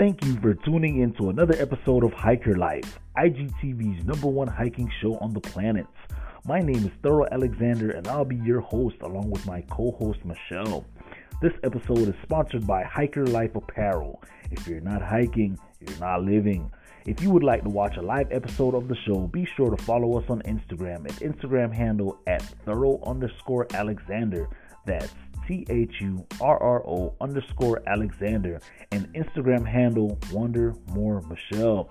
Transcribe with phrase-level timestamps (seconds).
[0.00, 4.90] Thank you for tuning in to another episode of Hiker Life, IGTV's number one hiking
[5.02, 5.86] show on the planet.
[6.46, 10.20] My name is Thurl Alexander, and I'll be your host along with my co host
[10.24, 10.86] Michelle.
[11.42, 14.22] This episode is sponsored by Hiker Life Apparel.
[14.50, 16.72] If you're not hiking, you're not living.
[17.04, 19.84] If you would like to watch a live episode of the show, be sure to
[19.84, 24.48] follow us on Instagram at Instagram handle at thurl underscore Alexander.
[24.86, 25.12] That's
[25.50, 28.60] T H U R R O underscore Alexander
[28.92, 31.90] and Instagram handle Wonder More Michelle.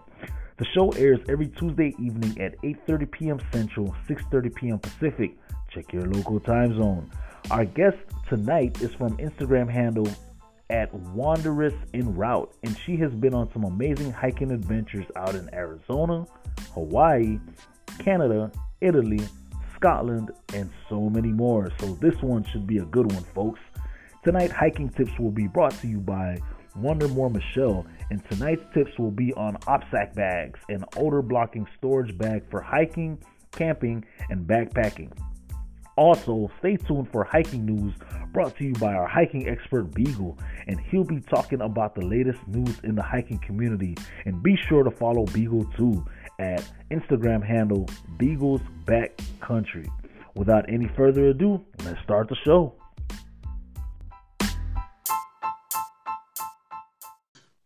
[0.55, 3.40] The show airs every Tuesday evening at 8:30 p.m.
[3.52, 4.80] Central, 6:30 p.m.
[4.80, 5.38] Pacific.
[5.72, 7.12] Check your local time zone.
[7.52, 7.98] Our guest
[8.30, 10.07] tonight is from Instagram handle
[10.70, 15.54] at Wanderess en Route, and she has been on some amazing hiking adventures out in
[15.54, 16.26] Arizona,
[16.73, 17.38] Hawaii,
[17.98, 19.20] Canada, Italy,
[19.80, 21.72] Scotland, and so many more.
[21.80, 23.60] So this one should be a good one, folks.
[24.24, 26.38] Tonight, hiking tips will be brought to you by
[26.76, 32.18] Wonder More Michelle, and tonight's tips will be on OPSAK bags, an odor blocking storage
[32.18, 33.18] bag for hiking,
[33.52, 35.12] camping, and backpacking.
[35.96, 37.93] Also, stay tuned for hiking news
[38.32, 42.40] brought to you by our hiking expert Beagle, and he'll be talking about the latest
[42.48, 43.98] news in the hiking community.
[44.26, 46.05] And be sure to follow Beagle too
[46.40, 47.87] at Instagram handle
[48.18, 49.87] Beagles Backcountry.
[50.35, 52.73] Without any further ado, let's start the show.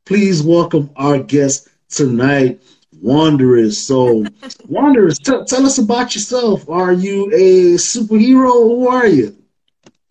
[0.06, 2.62] Please welcome our guest tonight,
[3.02, 3.76] Wanderess.
[3.76, 4.24] So,
[4.68, 6.68] Wanderess, t- tell us about yourself.
[6.70, 8.52] Are you a superhero?
[8.52, 9.38] Who are you?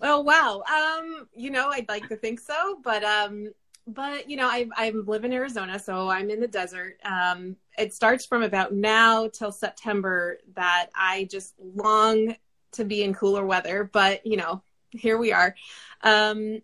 [0.00, 0.62] Oh wow.
[0.72, 3.50] Um, you know, I'd like to think so, but um,
[3.86, 6.98] but you know, I I live in Arizona, so I'm in the desert.
[7.04, 12.36] Um, it starts from about now till September that I just long
[12.72, 15.54] to be in cooler weather, but you know, here we are.
[16.02, 16.62] Um,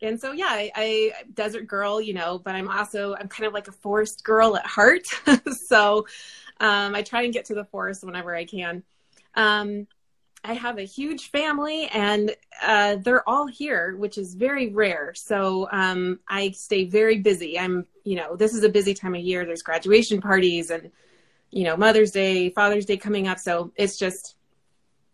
[0.00, 3.52] and so yeah, I, I desert girl, you know, but I'm also I'm kind of
[3.52, 5.06] like a forest girl at heart.
[5.66, 6.06] so
[6.60, 8.82] um, I try and get to the forest whenever I can.
[9.34, 9.86] Um,
[10.44, 15.12] I have a huge family and uh, they're all here, which is very rare.
[15.14, 17.58] So um, I stay very busy.
[17.58, 19.44] I'm, you know, this is a busy time of year.
[19.44, 20.90] There's graduation parties and,
[21.50, 23.38] you know, Mother's Day, Father's Day coming up.
[23.38, 24.36] So it's just,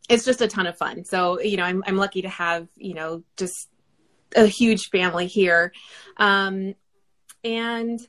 [0.08, 1.04] it's just a ton of fun.
[1.04, 3.68] So, you know, I'm, I'm lucky to have, you know, just
[4.36, 5.72] a huge family here.
[6.18, 6.74] Um,
[7.42, 8.00] and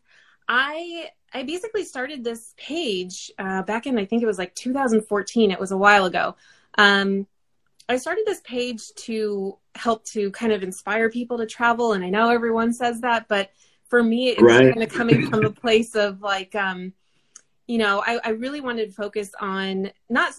[0.47, 5.51] I, I basically started this page uh, back in, I think it was like 2014.
[5.51, 6.35] It was a while ago.
[6.78, 7.28] Um,
[7.88, 12.09] I started this page to help to kind of inspire people to travel, and I
[12.09, 13.52] know everyone says that, but
[13.88, 14.74] for me, it's right.
[14.74, 16.94] kind of coming from a place of like, um,
[17.68, 20.34] you know, I, I really wanted to focus on not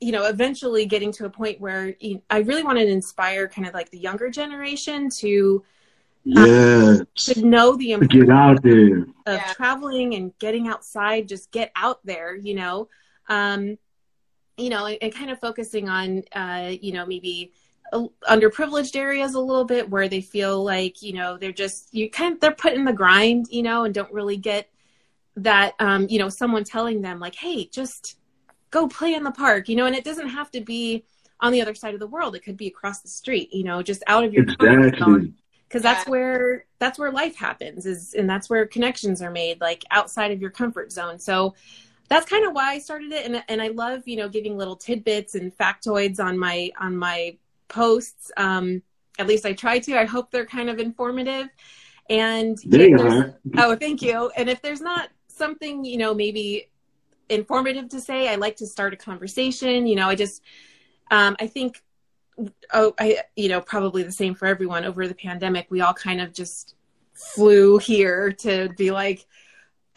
[0.00, 3.48] you know eventually getting to a point where you know, i really wanted to inspire
[3.48, 5.64] kind of like the younger generation to
[6.24, 9.52] yeah um, to know the importance get out there of yeah.
[9.54, 12.88] traveling and getting outside just get out there you know
[13.28, 13.76] um
[14.58, 17.52] you know, and, and kind of focusing on, uh, you know, maybe
[17.92, 22.34] underprivileged areas a little bit where they feel like, you know, they're just, you kind
[22.34, 24.68] of, they're put in the grind, you know, and don't really get
[25.36, 28.18] that, um, you know, someone telling them like, hey, just
[28.70, 31.04] go play in the park, you know, and it doesn't have to be
[31.40, 32.34] on the other side of the world.
[32.34, 34.68] It could be across the street, you know, just out of your exactly.
[34.68, 35.34] comfort zone
[35.68, 39.84] because that's where that's where life happens is and that's where connections are made like
[39.90, 41.54] outside of your comfort zone so
[42.08, 43.26] that's kind of why I started it.
[43.26, 47.36] And, and I love, you know, giving little tidbits and factoids on my, on my
[47.68, 48.30] posts.
[48.36, 48.82] Um,
[49.18, 51.48] at least I try to, I hope they're kind of informative
[52.08, 53.38] and there you are.
[53.58, 54.30] oh, thank you.
[54.36, 56.70] And if there's not something, you know, maybe
[57.28, 60.42] informative to say, I like to start a conversation, you know, I just,
[61.10, 61.82] um, I think,
[62.72, 65.66] oh, I, you know, probably the same for everyone over the pandemic.
[65.70, 66.74] We all kind of just
[67.12, 69.26] flew here to be like,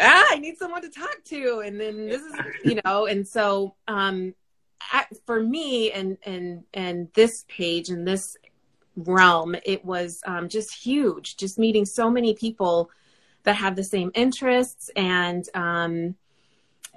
[0.02, 1.62] ah, I need someone to talk to.
[1.66, 4.34] And then this is, you know, and so um,
[5.26, 8.38] for me and, and, and this page and this
[8.96, 12.90] realm, it was um, just huge, just meeting so many people
[13.44, 16.16] that have the same interests and, um,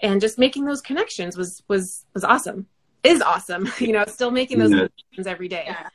[0.03, 2.67] and just making those connections was, was, was awesome.
[3.03, 3.69] Is awesome.
[3.79, 4.89] You know, still making those yeah.
[4.89, 5.65] connections every day.
[5.67, 5.89] Yeah.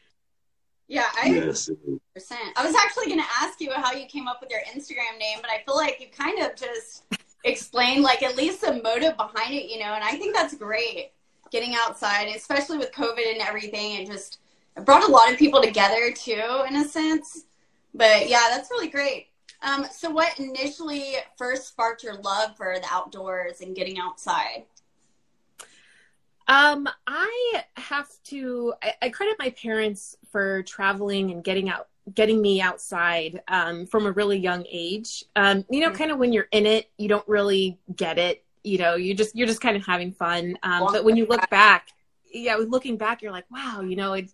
[0.90, 1.70] Yeah, I yes.
[2.16, 2.42] percent.
[2.56, 5.38] I was actually going to ask you how you came up with your Instagram name,
[5.40, 7.04] but I feel like you kind of just
[7.46, 9.94] explained like at least the motive behind it, you know.
[9.94, 11.12] And I think that's great,
[11.52, 14.02] getting outside, especially with COVID and everything.
[14.02, 14.40] It just
[14.76, 17.46] it brought a lot of people together too, in a sense.
[17.94, 19.28] But yeah, that's really great.
[19.62, 24.66] Um, so, what initially first sparked your love for the outdoors and getting outside?
[26.50, 28.74] Um, I have to.
[28.82, 34.08] I, I, credit my parents for traveling and getting out, getting me outside um, from
[34.08, 35.24] a really young age.
[35.36, 35.98] Um, you know, mm-hmm.
[35.98, 38.44] kind of when you're in it, you don't really get it.
[38.64, 40.58] You know, you just you're just kind of having fun.
[40.64, 41.90] Um, but when you look back,
[42.34, 44.34] yeah, looking back, you're like, wow, you know, it's.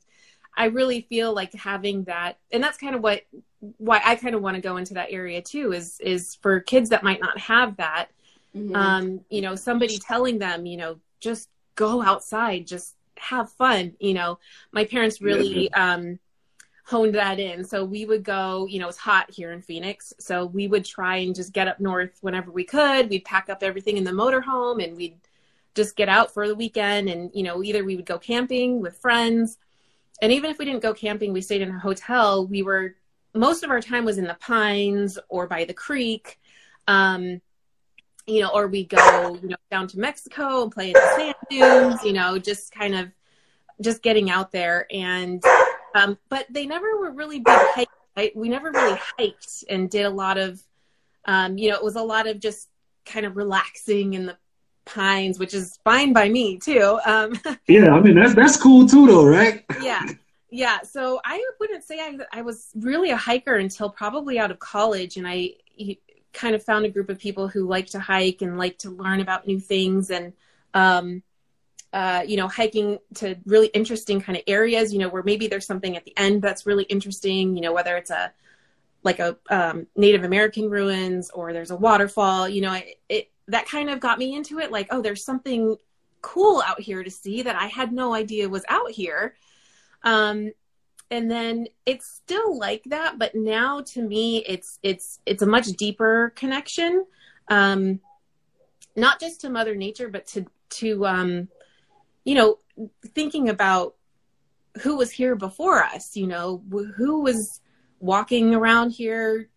[0.58, 3.24] I really feel like having that, and that's kind of what
[3.76, 5.74] why I kind of want to go into that area too.
[5.74, 8.08] Is is for kids that might not have that.
[8.56, 8.74] Mm-hmm.
[8.74, 13.95] Um, you know, somebody telling them, you know, just go outside, just have fun.
[14.00, 14.39] You know,
[14.72, 16.19] my parents really um,
[16.86, 17.63] honed that in.
[17.63, 20.13] So we would go, you know, it's hot here in Phoenix.
[20.19, 23.10] So we would try and just get up north whenever we could.
[23.10, 25.18] We'd pack up everything in the motorhome and we'd
[25.74, 27.10] just get out for the weekend.
[27.10, 29.57] And, you know, either we would go camping with friends.
[30.21, 32.45] And even if we didn't go camping, we stayed in a hotel.
[32.45, 32.95] We were,
[33.33, 36.39] most of our time was in the pines or by the creek.
[36.88, 37.42] Um,
[38.27, 41.36] you know, or we go, you know, down to Mexico and play in the sand
[41.50, 43.12] dunes, you know, just kind of
[43.81, 44.88] just getting out there.
[44.92, 45.44] And,
[45.94, 47.92] um, but they never were really big hikes.
[48.18, 48.36] Right?
[48.36, 50.63] We never really hiked and did a lot of,
[51.25, 52.69] um, you know, it was a lot of just
[53.06, 54.38] kind of relaxing in the
[54.86, 56.98] pines, which is fine by me too.
[57.06, 57.38] Um,
[57.68, 59.66] yeah, I mean that's that's cool too, though, right?
[59.81, 60.06] yeah,
[60.50, 60.81] yeah.
[60.83, 65.18] So I wouldn't say I I was really a hiker until probably out of college,
[65.18, 65.56] and I
[66.36, 69.22] kind of found a group of people who like to hike and like to learn
[69.22, 70.34] about new things and
[70.74, 71.24] um,
[71.94, 75.66] uh, you know hiking to really interesting kind of areas you know where maybe there's
[75.66, 78.32] something at the end that's really interesting you know whether it's a
[79.04, 83.68] like a um, native american ruins or there's a waterfall you know it, it that
[83.68, 84.72] kind of got me into it.
[84.72, 85.78] Like oh there's something
[86.22, 89.36] cool out here to see that i had no idea was out here.
[90.04, 90.52] Um,
[91.12, 95.68] and then it's still like that but now to me it's it's it's a much
[95.68, 97.06] deeper connection.
[97.48, 98.00] Um
[98.96, 101.48] not just to mother nature but to to um
[102.24, 102.60] you know
[103.13, 103.96] thinking about
[104.81, 106.62] who was here before us you know
[106.96, 107.62] who was
[108.00, 109.50] walking around here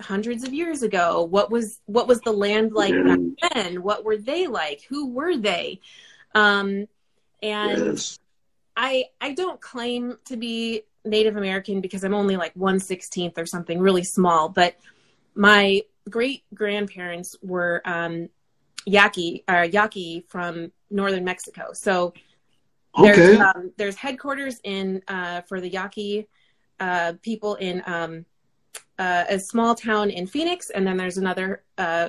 [0.00, 1.24] hundreds of years ago?
[1.24, 3.82] What was what was the land like back then?
[3.82, 4.82] What were they like?
[4.88, 5.80] Who were they?
[6.34, 6.86] Um
[7.42, 8.18] and yes.
[8.76, 13.46] i i don't claim to be Native American because I'm only like one sixteenth or
[13.46, 14.48] something, really small.
[14.48, 14.76] But
[15.34, 18.28] my great grandparents were um,
[18.86, 21.72] Yaqui, uh, Yaqui from northern Mexico.
[21.72, 22.14] So
[23.00, 23.38] there's okay.
[23.38, 26.28] um, there's headquarters in uh, for the Yaqui
[26.80, 28.24] uh, people in um,
[28.98, 32.08] uh, a small town in Phoenix, and then there's another uh,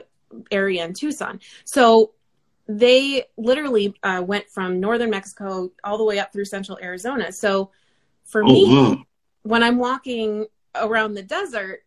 [0.51, 1.39] area in Tucson.
[1.65, 2.13] So
[2.67, 7.31] they literally uh, went from northern Mexico all the way up through central Arizona.
[7.31, 7.71] So
[8.29, 9.03] for oh, me, wow.
[9.43, 10.45] when I'm walking
[10.75, 11.83] around the desert,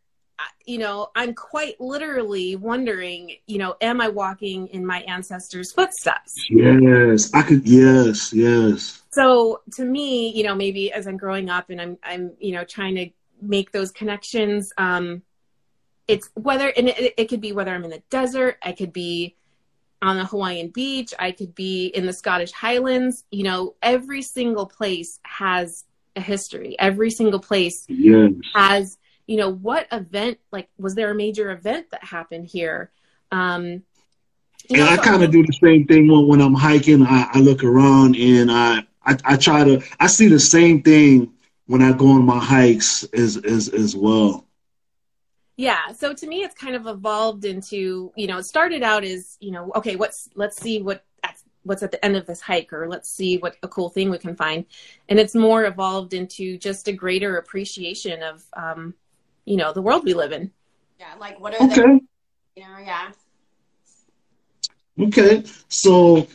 [0.65, 6.35] you know, I'm quite literally wondering, you know, am I walking in my ancestors' footsteps?
[6.51, 7.67] Yes, I could.
[7.67, 9.03] Yes, yes.
[9.11, 12.65] So to me, you know, maybe as I'm growing up and I'm, I'm, you know,
[12.65, 13.11] trying to
[13.41, 14.73] make those connections.
[14.79, 15.23] Um,
[16.09, 19.37] it's whether, and it, it could be whether I'm in the desert, I could be
[20.01, 23.25] on the Hawaiian beach, I could be in the Scottish Highlands.
[23.31, 25.85] You know, every single place has
[26.17, 26.77] a history.
[26.79, 28.33] Every single place yes.
[28.55, 32.91] has, you know, what event, like, was there a major event that happened here?
[33.31, 33.83] Um,
[34.69, 37.05] and know, I kind of do the same thing when, when I'm hiking.
[37.05, 41.33] I, I look around and I, I, I try to, I see the same thing
[41.67, 44.47] when I go on my hikes as, as, as well.
[45.57, 45.93] Yeah.
[45.93, 49.51] So to me, it's kind of evolved into, you know, it started out as, you
[49.51, 51.05] know, okay, what's, let's see what
[51.65, 54.19] what's at the end of this hike or let's see what a cool thing we
[54.19, 54.65] can find.
[55.09, 58.95] And it's more evolved into just a greater appreciation of um,
[59.45, 60.51] you know the world we live in.
[60.99, 61.75] Yeah like what are okay.
[61.75, 63.13] they you know yeah.
[65.01, 66.27] Okay so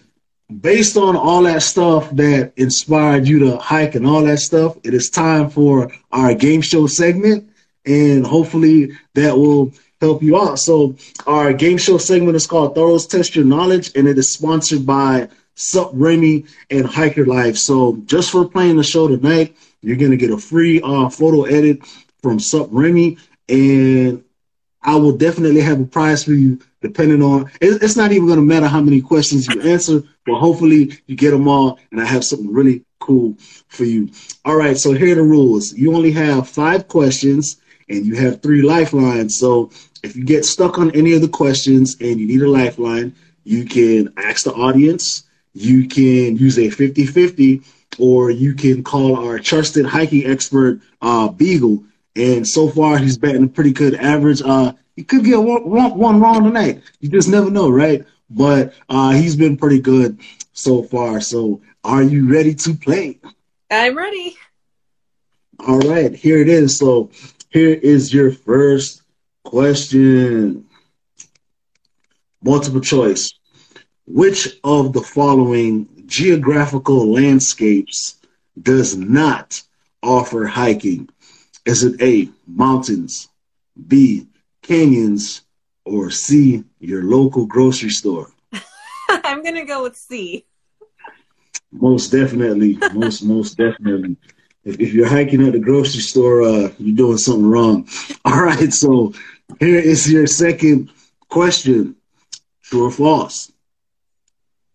[0.61, 4.93] based on all that stuff that inspired you to hike and all that stuff it
[4.93, 7.49] is time for our game show segment
[7.85, 10.59] and hopefully that will help you out.
[10.59, 14.85] So our game show segment is called Thoros Test Your Knowledge, and it is sponsored
[14.85, 17.57] by Sup Remy and Hiker Life.
[17.57, 21.79] So just for playing the show tonight, you're gonna get a free uh, photo edit
[22.21, 23.17] from Sup Remy,
[23.49, 24.23] and
[24.83, 26.59] I will definitely have a prize for you.
[26.79, 31.15] Depending on, it's not even gonna matter how many questions you answer, but hopefully you
[31.15, 33.35] get them all, and I have something really cool
[33.67, 34.09] for you.
[34.45, 35.73] All right, so here are the rules.
[35.73, 37.57] You only have five questions
[37.89, 39.37] and you have three lifelines.
[39.37, 39.71] So
[40.03, 43.65] if you get stuck on any of the questions and you need a lifeline, you
[43.65, 45.23] can ask the audience,
[45.53, 47.61] you can use a 50 50,
[47.99, 51.83] or you can call our trusted hiking expert, uh, Beagle.
[52.15, 54.41] And so far, he's batting a pretty good average.
[54.41, 56.81] Uh, he could get one, one wrong tonight.
[56.99, 58.03] You just never know, right?
[58.29, 60.19] But uh, he's been pretty good
[60.53, 61.21] so far.
[61.21, 63.19] So, are you ready to play?
[63.69, 64.35] I'm ready.
[65.65, 66.77] All right, here it is.
[66.77, 67.09] So
[67.49, 69.01] here is your first
[69.47, 70.65] question.
[72.43, 73.33] Multiple choice.
[74.05, 78.15] Which of the following geographical landscapes
[78.61, 79.61] does not
[80.03, 81.09] offer hiking?
[81.65, 83.29] Is it A, mountains,
[83.87, 84.27] B,
[84.61, 85.41] canyons,
[85.85, 88.29] or C, your local grocery store?
[89.09, 90.45] I'm going to go with C.
[91.71, 92.77] Most definitely.
[92.93, 94.17] most, most definitely.
[94.63, 97.87] If, if, you're hiking at the grocery store, uh, you're doing something wrong.
[98.25, 98.73] All right.
[98.73, 99.13] So
[99.59, 100.89] here is your second
[101.29, 101.95] question
[102.63, 103.49] True or false?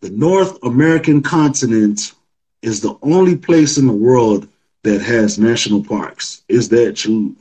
[0.00, 2.12] The North American continent
[2.62, 4.48] is the only place in the world
[4.82, 6.42] that has national parks.
[6.48, 7.36] Is that true?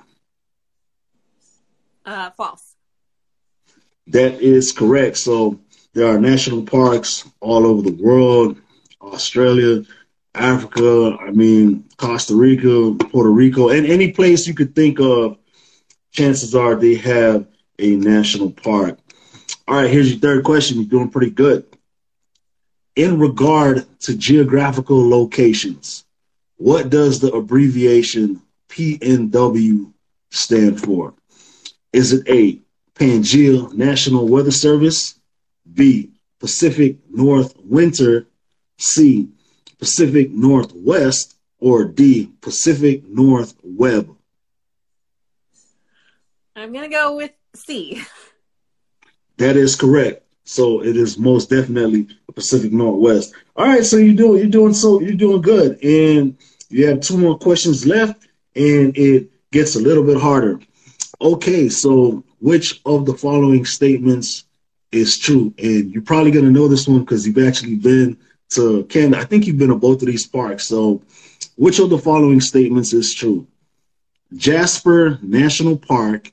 [2.06, 2.76] Uh, false.
[4.08, 5.18] That is correct.
[5.18, 5.60] So
[5.94, 8.58] there are national parks all over the world
[9.02, 9.84] Australia,
[10.36, 15.38] Africa, I mean, Costa Rica, Puerto Rico, and any place you could think of,
[16.12, 17.48] chances are they have
[17.80, 19.00] a national park.
[19.68, 20.78] All right, here's your third question.
[20.78, 21.66] You're doing pretty good
[22.96, 26.06] in regard to geographical locations,
[26.58, 29.92] what does the abbreviation PNW
[30.30, 31.14] stand for?
[31.94, 32.60] Is it A,
[32.96, 35.20] Pangaea National Weather Service,
[35.74, 38.28] B, Pacific North Winter,
[38.78, 39.30] C,
[39.80, 44.16] Pacific Northwest, or D, Pacific North Web?
[46.56, 48.04] I'm going to go with C.
[49.38, 50.24] That is correct.
[50.44, 53.34] So it is most definitely Pacific Northwest.
[53.56, 56.38] All right, so you're doing you're doing so you're doing good, and
[56.70, 60.60] you have two more questions left, and it gets a little bit harder.
[61.22, 64.46] Okay, so which of the following statements
[64.92, 65.54] is true?
[65.58, 68.18] And you're probably gonna know this one because you've actually been
[68.52, 69.22] to Canada.
[69.22, 70.68] I think you've been to both of these parks.
[70.68, 71.02] So,
[71.56, 73.48] which of the following statements is true?
[74.34, 76.32] Jasper National Park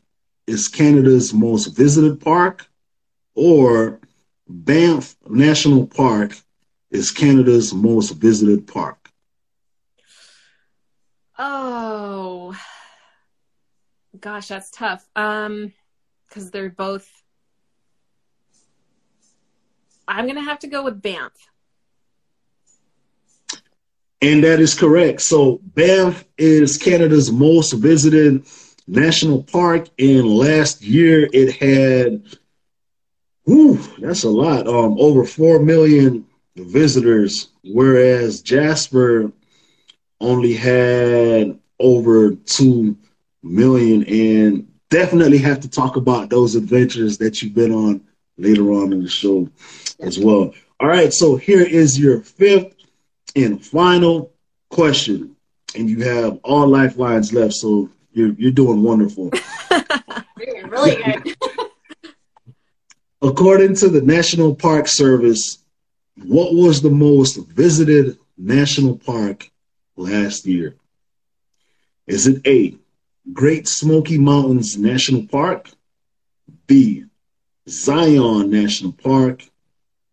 [0.49, 2.69] is Canada's most visited park
[3.35, 4.01] or
[4.49, 6.37] Banff National Park
[6.91, 9.11] is Canada's most visited park.
[11.39, 12.57] Oh,
[14.19, 15.09] gosh, that's tough.
[15.15, 15.73] Um,
[16.29, 17.09] because they're both.
[20.09, 21.33] I'm gonna have to go with Banff.
[24.21, 25.21] And that is correct.
[25.21, 28.45] So Banff is Canada's most visited
[28.89, 32.23] national park, and last year it had
[33.45, 34.67] Whew, that's a lot.
[34.69, 39.33] Um, over four million visitors, whereas Jasper
[40.21, 42.99] only had over two
[43.43, 44.05] million.
[44.05, 48.03] And definitely have to talk about those adventures that you've been on
[48.37, 49.49] later on in the show
[50.01, 50.53] as well.
[50.81, 52.75] All right, so here is your fifth
[53.35, 54.33] and final
[54.69, 55.37] question,
[55.75, 57.55] and you have all lifelines left.
[57.55, 59.31] So you're you're doing wonderful.
[60.37, 61.37] really good.
[63.23, 65.59] According to the National Park Service,
[66.25, 69.51] what was the most visited national park
[69.97, 70.77] last year?
[72.07, 72.77] Is it A,
[73.33, 75.69] Great Smoky Mountains National Park?
[76.67, 77.05] B,
[77.69, 79.45] Zion National Park?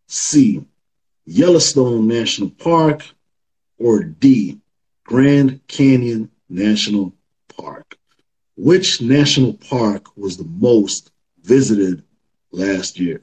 [0.08, 0.66] C,
[1.26, 3.04] Yellowstone National Park?
[3.78, 4.60] Or D,
[5.04, 7.15] Grand Canyon National Park?
[8.58, 11.12] Which national park was the most
[11.44, 12.04] visited
[12.52, 13.22] last year?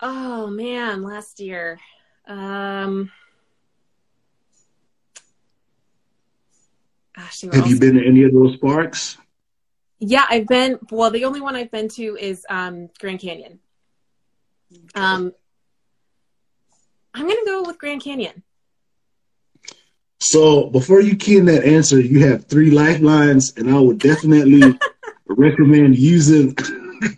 [0.00, 1.78] Oh man, last year.
[2.26, 3.10] Um
[7.16, 9.18] gosh, Have you been to any of those parks?
[9.98, 13.58] Yeah, I've been well, the only one I've been to is um Grand Canyon.
[14.72, 14.84] Okay.
[14.94, 15.32] Um
[17.14, 18.44] I'm gonna go with Grand Canyon.
[20.22, 24.78] So before you key in that answer, you have three lifelines, and I would definitely
[25.26, 26.56] recommend using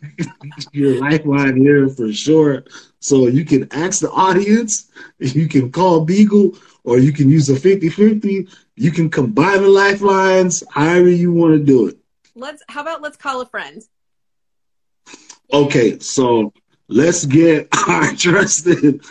[0.73, 2.65] your lifeline here for sure.
[3.01, 7.57] So you can ask the audience, you can call Beagle, or you can use a
[7.57, 8.49] 50 50.
[8.77, 11.99] You can combine the lifelines however you want to do it.
[12.35, 13.83] Let's, how about let's call a friend?
[15.53, 16.55] Okay, so
[16.89, 19.03] let's get our trusted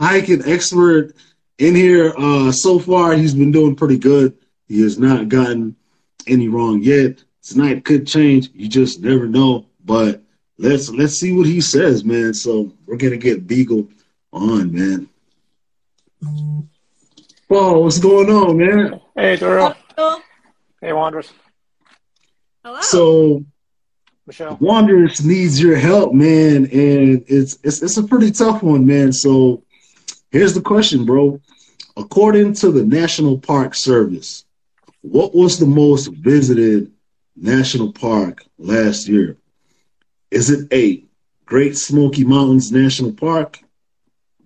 [0.00, 1.14] hiking expert
[1.58, 2.14] in here.
[2.16, 4.36] Uh, so far, he's been doing pretty good.
[4.66, 5.76] He has not gotten
[6.26, 7.22] any wrong yet.
[7.42, 8.50] Tonight could change.
[8.54, 9.66] You just never know.
[9.84, 10.22] But
[10.58, 12.32] let's let's see what he says, man.
[12.32, 13.88] So we're gonna get Beagle
[14.32, 15.08] on, man.
[17.48, 19.00] Paul, what's going on, man?
[19.14, 19.74] Hey, Duro.
[20.80, 21.32] Hey, Wanderess.
[22.64, 22.80] Hello.
[22.80, 23.44] So,
[24.26, 24.56] Michelle.
[24.56, 29.12] Wanderess needs your help, man, and it's it's it's a pretty tough one, man.
[29.12, 29.63] So,
[30.34, 31.40] here's the question, bro.
[31.96, 34.44] According to the National Park Service,
[35.02, 36.92] What was the most visited
[37.36, 39.38] national park last year?
[40.30, 41.04] Is it A,
[41.46, 43.60] Great Smoky Mountains National Park?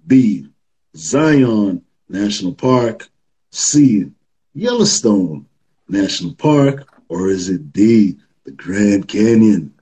[0.07, 0.49] B,
[0.97, 3.09] Zion National Park?
[3.51, 4.11] C,
[4.55, 5.47] Yellowstone
[5.89, 6.89] National Park?
[7.09, 9.75] Or is it D, the Grand Canyon?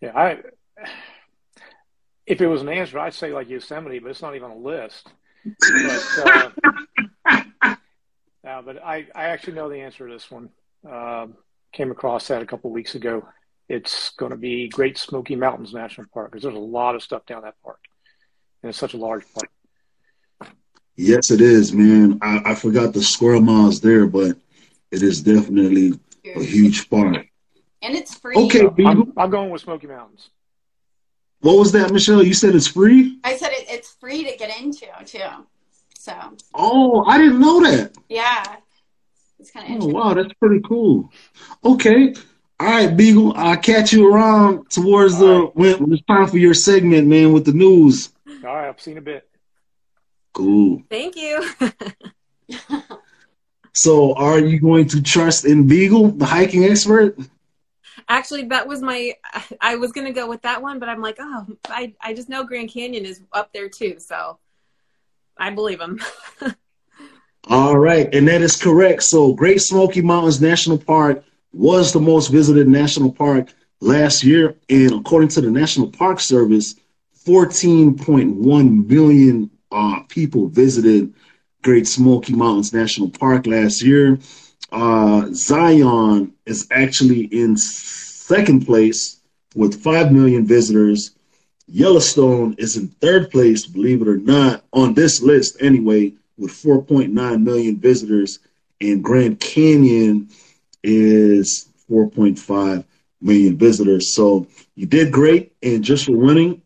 [0.00, 0.38] Yeah, I
[2.26, 5.08] if it was an answer, I'd say like Yosemite, but it's not even a list.
[6.24, 6.52] But,
[7.26, 7.74] uh,
[8.46, 10.50] uh, but I, I actually know the answer to this one.
[10.88, 11.34] Um,
[11.72, 13.26] came across that a couple of weeks ago.
[13.68, 17.24] It's going to be Great Smoky Mountains National Park because there's a lot of stuff
[17.26, 17.80] down that park,
[18.62, 20.52] and it's such a large park.
[20.96, 22.18] Yes, it is, man.
[22.20, 24.36] I, I forgot the square miles there, but
[24.90, 27.26] it is definitely a huge park.
[27.80, 28.36] And it's free.
[28.36, 30.28] Okay, I'm, I'm going with Smoky Mountains.
[31.42, 32.22] What was that, Michelle?
[32.22, 33.18] You said it's free?
[33.24, 35.18] I said it, it's free to get into too.
[35.98, 36.14] So.
[36.54, 37.96] Oh, I didn't know that.
[38.08, 38.56] Yeah.
[39.40, 39.96] It's kind of oh, interesting.
[39.96, 41.12] oh, wow, that's pretty cool.
[41.64, 42.14] Okay.
[42.60, 43.32] All right, Beagle.
[43.36, 45.56] I'll catch you around towards All the right.
[45.56, 48.12] when, when it's time for your segment, man, with the news.
[48.28, 49.28] All right, I've seen a bit.
[50.32, 50.82] Cool.
[50.88, 51.44] Thank you.
[53.74, 57.18] so, are you going to trust in Beagle, the hiking expert?
[58.12, 59.14] Actually, that was my.
[59.60, 62.44] I was gonna go with that one, but I'm like, oh, I I just know
[62.44, 64.38] Grand Canyon is up there too, so
[65.38, 65.98] I believe him.
[67.48, 69.02] All right, and that is correct.
[69.02, 73.48] So, Great Smoky Mountains National Park was the most visited national park
[73.80, 76.74] last year, and according to the National Park Service,
[77.26, 81.14] 14.1 million uh, people visited
[81.62, 84.18] Great Smoky Mountains National Park last year.
[84.72, 89.20] Uh, Zion is actually in second place
[89.54, 91.10] with 5 million visitors.
[91.66, 97.42] Yellowstone is in third place, believe it or not, on this list anyway, with 4.9
[97.42, 98.38] million visitors,
[98.80, 100.28] and Grand Canyon
[100.82, 102.84] is 4.5
[103.20, 104.14] million visitors.
[104.14, 106.62] So you did great, and just for winning,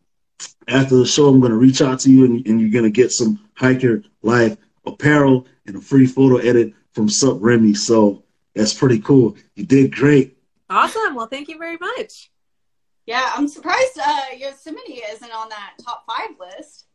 [0.69, 2.90] after the show, I'm going to reach out to you, and, and you're going to
[2.90, 7.75] get some hiker life apparel and a free photo edit from Sup Remy.
[7.75, 9.37] So that's pretty cool.
[9.55, 10.39] You did great.
[10.71, 11.15] Awesome.
[11.15, 12.31] Well, thank you very much.
[13.05, 16.87] Yeah, I'm surprised uh, Yosemite isn't on that top five list.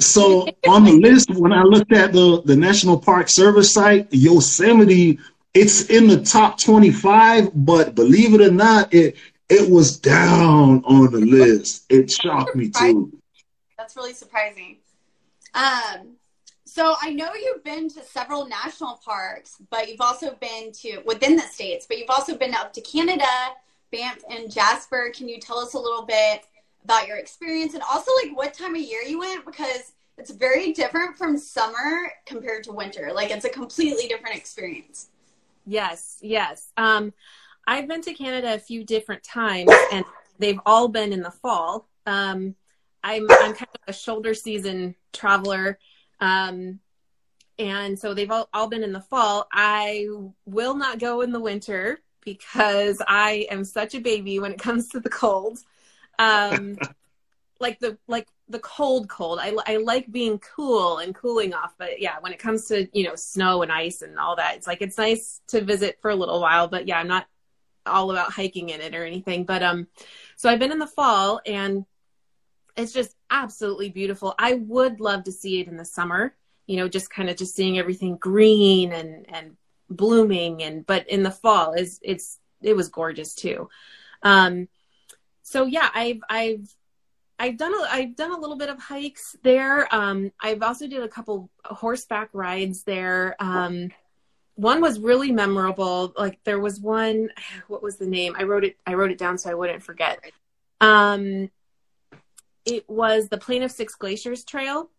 [0.00, 5.20] So on the list, when I looked at the the National Park Service site, Yosemite,
[5.52, 9.16] it's in the top 25, but believe it or not, it
[9.50, 11.84] it was down on the list.
[11.90, 13.12] It shocked me too.
[13.76, 14.78] That's really surprising.
[15.52, 16.16] Um,
[16.80, 21.36] so I know you've been to several national parks, but you've also been to within
[21.36, 23.26] the states, but you've also been up to Canada,
[23.92, 25.12] Banff, and Jasper.
[25.14, 26.46] Can you tell us a little bit
[26.82, 30.72] about your experience and also like what time of year you went because it's very
[30.72, 33.10] different from summer compared to winter.
[33.12, 35.08] Like it's a completely different experience.
[35.66, 36.72] Yes, yes.
[36.78, 37.12] Um,
[37.66, 40.02] I've been to Canada a few different times, and
[40.38, 41.90] they've all been in the fall.
[42.06, 42.54] Um,
[43.04, 45.78] I'm I'm kind of a shoulder season traveler,
[46.20, 46.80] um,
[47.58, 49.46] and so they've all, all been in the fall.
[49.52, 50.08] I
[50.46, 54.88] will not go in the winter because I am such a baby when it comes
[54.90, 55.58] to the cold.
[56.18, 56.78] Um,
[57.60, 59.38] like the like the cold cold.
[59.40, 63.04] I I like being cool and cooling off, but yeah, when it comes to you
[63.04, 66.16] know snow and ice and all that, it's like it's nice to visit for a
[66.16, 66.68] little while.
[66.68, 67.26] But yeah, I'm not
[67.86, 69.44] all about hiking in it or anything.
[69.44, 69.86] But um,
[70.36, 71.84] so I've been in the fall and
[72.80, 74.34] it's just absolutely beautiful.
[74.38, 76.34] I would love to see it in the summer.
[76.66, 79.56] You know, just kind of just seeing everything green and and
[79.88, 83.68] blooming and but in the fall is it's it was gorgeous too.
[84.22, 84.68] Um,
[85.42, 86.74] so yeah, I've I've
[87.38, 89.92] I've done a I've done a little bit of hikes there.
[89.94, 93.34] Um, I've also did a couple horseback rides there.
[93.40, 93.90] Um,
[94.54, 96.12] one was really memorable.
[96.16, 97.30] Like there was one,
[97.68, 98.36] what was the name?
[98.38, 98.76] I wrote it.
[98.86, 100.20] I wrote it down so I wouldn't forget.
[100.80, 101.50] Um,
[102.64, 104.90] it was the Plain of Six Glaciers Trail,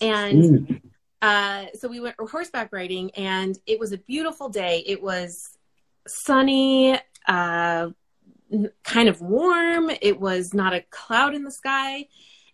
[0.00, 0.80] and
[1.22, 4.82] uh, so we went horseback riding, and it was a beautiful day.
[4.86, 5.56] It was
[6.06, 7.90] sunny, uh,
[8.84, 9.90] kind of warm.
[10.00, 12.06] It was not a cloud in the sky,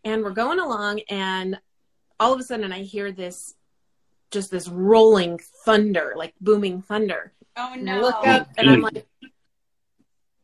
[0.04, 1.58] and we're going along, and
[2.18, 3.54] all of a sudden, I hear this
[4.32, 7.32] just this rolling thunder, like booming thunder.
[7.56, 7.96] Oh no!
[7.96, 9.06] I look up and I'm like,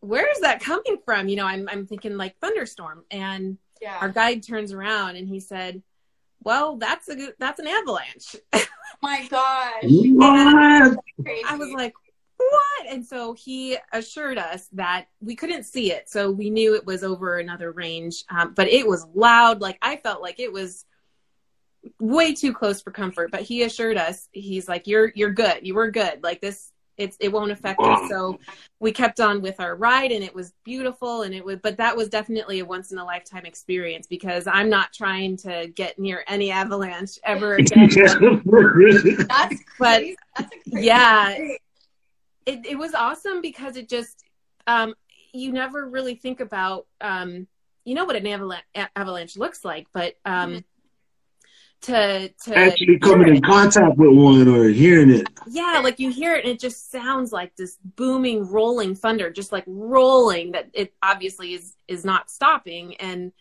[0.00, 3.98] "Where is that coming from?" You know, I'm I'm thinking like thunderstorm, and yeah.
[4.00, 5.82] our guide turns around and he said,
[6.42, 8.64] "Well, that's a good, that's an avalanche." oh
[9.02, 9.82] my gosh!
[9.82, 10.98] What?
[11.46, 11.92] I was like,
[12.36, 16.86] "What?" And so he assured us that we couldn't see it, so we knew it
[16.86, 19.60] was over another range, um, but it was loud.
[19.60, 20.86] Like I felt like it was
[21.98, 23.30] way too close for comfort.
[23.30, 25.66] But he assured us, he's like, "You're you're good.
[25.66, 26.22] You were good.
[26.22, 28.38] Like this, it's it won't affect us." So
[28.80, 31.22] we kept on with our ride, and it was beautiful.
[31.22, 34.68] And it was, but that was definitely a once in a lifetime experience because I'm
[34.68, 37.88] not trying to get near any avalanche ever again.
[39.28, 40.02] That's but
[40.36, 41.36] That's yeah,
[42.46, 44.24] it it was awesome because it just
[44.66, 44.94] um,
[45.32, 47.46] you never really think about um,
[47.84, 48.64] you know what an avalanche,
[48.96, 50.58] avalanche looks like, but um, mm-hmm
[51.82, 55.28] to to actually coming in contact with one or hearing it.
[55.48, 59.52] Yeah, like you hear it and it just sounds like this booming rolling thunder, just
[59.52, 62.96] like rolling that it obviously is is not stopping.
[62.96, 63.32] And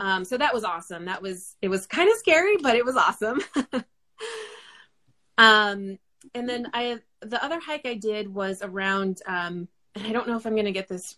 [0.00, 1.04] um, so that was awesome.
[1.04, 3.40] That was it was kind of scary, but it was awesome.
[5.38, 5.98] um,
[6.34, 10.36] and then I the other hike I did was around um, and I don't know
[10.36, 11.16] if I'm gonna get this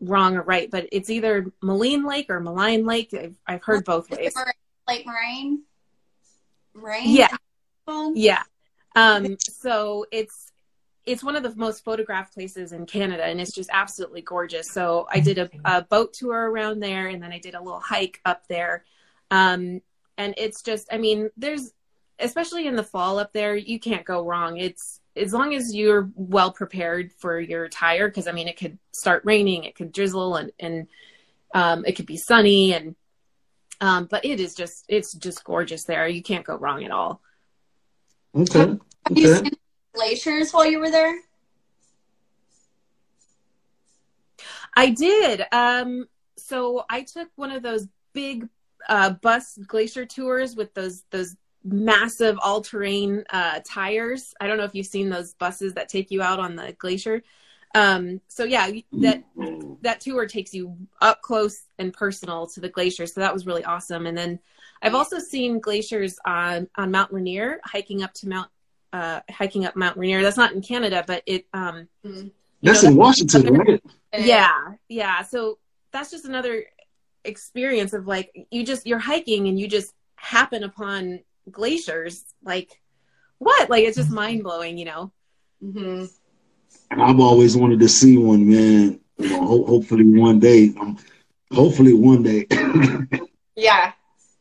[0.00, 3.14] wrong or right, but it's either Moline Lake or Maligne Lake.
[3.14, 4.34] I've, I've heard both ways.
[4.88, 5.62] Lake Moraine
[6.76, 7.06] right?
[7.06, 7.34] Yeah.
[8.14, 8.42] Yeah.
[8.94, 10.52] Um, so it's
[11.04, 14.66] it's one of the most photographed places in Canada, and it's just absolutely gorgeous.
[14.72, 17.80] So I did a, a boat tour around there, and then I did a little
[17.80, 18.84] hike up there.
[19.30, 19.82] Um,
[20.18, 21.72] and it's just, I mean, there's
[22.18, 24.56] especially in the fall up there, you can't go wrong.
[24.56, 28.78] It's as long as you're well prepared for your tire, because I mean, it could
[28.92, 30.88] start raining, it could drizzle, and and
[31.54, 32.96] um, it could be sunny, and
[33.80, 36.08] um, but it is just it's just gorgeous there.
[36.08, 37.20] You can't go wrong at all.
[38.34, 38.58] Okay.
[38.58, 39.20] Have, okay.
[39.20, 39.50] you seen
[39.94, 41.18] glaciers while you were there?
[44.74, 45.42] I did.
[45.52, 48.48] Um, so I took one of those big
[48.88, 54.34] uh, bus glacier tours with those those massive all terrain uh, tires.
[54.40, 57.22] I don't know if you've seen those buses that take you out on the glacier.
[57.74, 59.24] Um, so yeah, that
[59.82, 63.06] that tour takes you up close and personal to the glacier.
[63.06, 64.06] So that was really awesome.
[64.06, 64.38] And then
[64.82, 68.48] I've also seen glaciers on on Mount Rainier, hiking up to Mount
[68.92, 70.22] uh, hiking up Mount Rainier.
[70.22, 72.28] That's not in Canada, but it um mm-hmm.
[72.62, 73.82] that's know, in Washington, right?
[74.16, 75.22] Yeah, yeah.
[75.22, 75.58] So
[75.92, 76.64] that's just another
[77.24, 82.24] experience of like you just you're hiking and you just happen upon glaciers.
[82.42, 82.80] Like
[83.38, 83.68] what?
[83.68, 85.12] Like it's just mind blowing, you know.
[85.62, 86.04] Mm-hmm.
[86.90, 89.00] I've always wanted to see one, man.
[89.18, 90.74] You know, ho- hopefully one day.
[90.78, 90.98] Um,
[91.52, 92.46] hopefully one day.
[93.56, 93.92] yeah,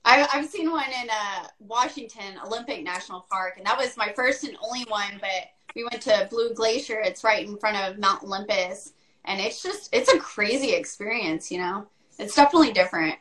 [0.03, 4.43] I, I've seen one in uh, Washington Olympic National Park, and that was my first
[4.43, 5.17] and only one.
[5.19, 6.99] But we went to Blue Glacier.
[6.99, 8.93] It's right in front of Mount Olympus,
[9.25, 11.51] and it's just it's a crazy experience.
[11.51, 11.87] You know,
[12.19, 13.15] it's definitely different.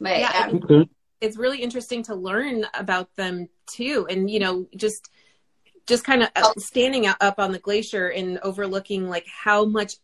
[0.00, 0.56] But yeah, yeah.
[0.56, 0.88] Okay.
[1.20, 5.10] it's really interesting to learn about them too, and you know, just
[5.88, 9.94] just kind of uh, standing up on the glacier and overlooking like how much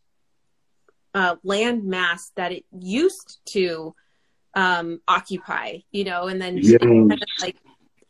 [1.15, 3.95] uh, land mass that it used to
[4.55, 6.79] um, occupy, you know, and then yeah.
[6.79, 7.57] kind of like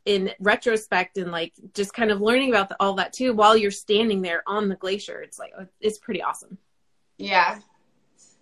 [0.04, 3.70] in retrospect and like just kind of learning about the, all that too while you're
[3.70, 5.20] standing there on the glacier.
[5.20, 6.56] It's like uh, it's pretty awesome.
[7.18, 7.58] Yeah.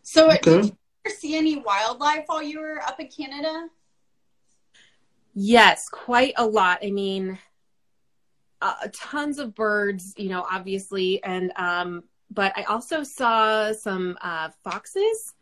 [0.03, 0.39] So okay.
[0.43, 3.69] did you ever see any wildlife while you were up in Canada?
[5.35, 6.81] Yes, quite a lot.
[6.85, 7.39] I mean,
[8.63, 14.51] uh, tons of birds, you know, obviously, and um, but I also saw some uh,
[14.63, 15.35] foxes,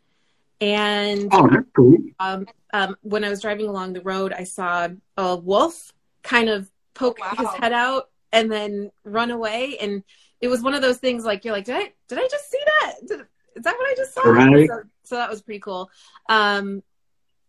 [0.59, 1.97] and oh, cool.
[2.19, 6.69] um, um, when I was driving along the road, I saw a wolf kind of
[6.95, 7.33] poke wow.
[7.37, 10.03] his head out and then run away, and
[10.41, 12.61] it was one of those things like you're like, did I did I just see
[12.81, 12.95] that?
[13.07, 13.21] Did,
[13.55, 14.21] is that what I just saw?
[14.27, 14.67] Right.
[14.67, 15.91] So, so that was pretty cool.
[16.27, 16.81] Um,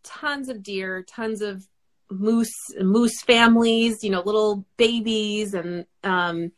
[0.02, 1.66] tons of deer, tons of
[2.12, 6.52] moose moose families, you know, little babies, and um,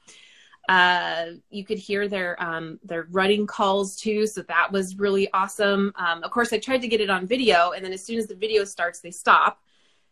[0.68, 4.26] uh, you could hear their um, their running calls too.
[4.26, 5.92] So that was really awesome.
[5.96, 8.26] Um, of course, I tried to get it on video, and then as soon as
[8.26, 9.60] the video starts, they stop.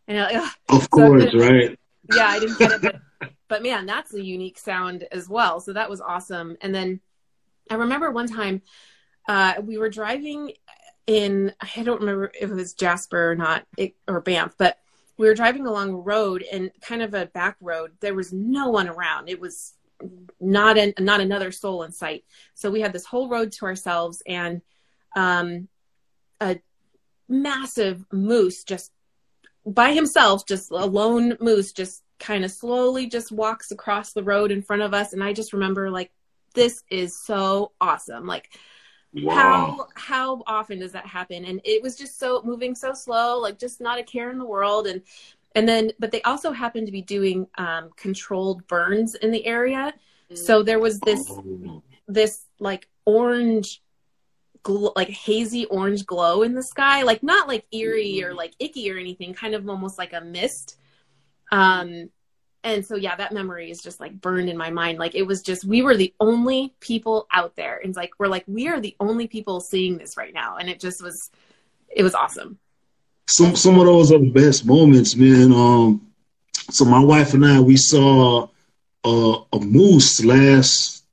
[0.08, 1.78] And like, of course, so right?
[2.14, 5.60] Yeah, I didn't get it, but, but man, that's a unique sound as well.
[5.60, 6.56] So that was awesome.
[6.60, 7.00] And then
[7.70, 8.62] I remember one time
[9.28, 10.52] uh, we were driving
[11.06, 14.78] in I don't remember if it was Jasper or not it, or Banff, but
[15.18, 17.92] we were driving along a road and kind of a back road.
[18.00, 19.28] There was no one around.
[19.28, 19.74] It was
[20.40, 22.24] not an, not another soul in sight.
[22.54, 24.62] So we had this whole road to ourselves and
[25.14, 25.68] um,
[26.40, 26.58] a
[27.28, 28.90] massive moose just
[29.64, 34.50] by himself, just a lone moose, just kind of slowly just walks across the road
[34.50, 35.12] in front of us.
[35.12, 36.10] And I just remember like,
[36.54, 38.26] this is so awesome.
[38.26, 38.48] Like
[39.14, 39.34] Wow.
[39.34, 41.44] How how often does that happen?
[41.44, 44.46] And it was just so moving so slow, like just not a care in the
[44.46, 44.86] world.
[44.86, 45.02] And
[45.54, 49.92] and then, but they also happened to be doing um, controlled burns in the area.
[50.34, 51.82] So there was this oh.
[52.08, 53.82] this like orange,
[54.64, 58.90] gl- like hazy orange glow in the sky, like not like eerie or like icky
[58.90, 60.78] or anything, kind of almost like a mist.
[61.50, 62.08] Um,
[62.64, 64.98] and so yeah, that memory is just like burned in my mind.
[64.98, 68.44] Like it was just we were the only people out there, and like we're like
[68.46, 71.30] we are the only people seeing this right now, and it just was
[71.88, 72.58] it was awesome.
[73.28, 75.52] Some some of those are the best moments, man.
[75.52, 76.12] Um,
[76.70, 78.48] so my wife and I we saw
[79.04, 81.04] uh, a moose last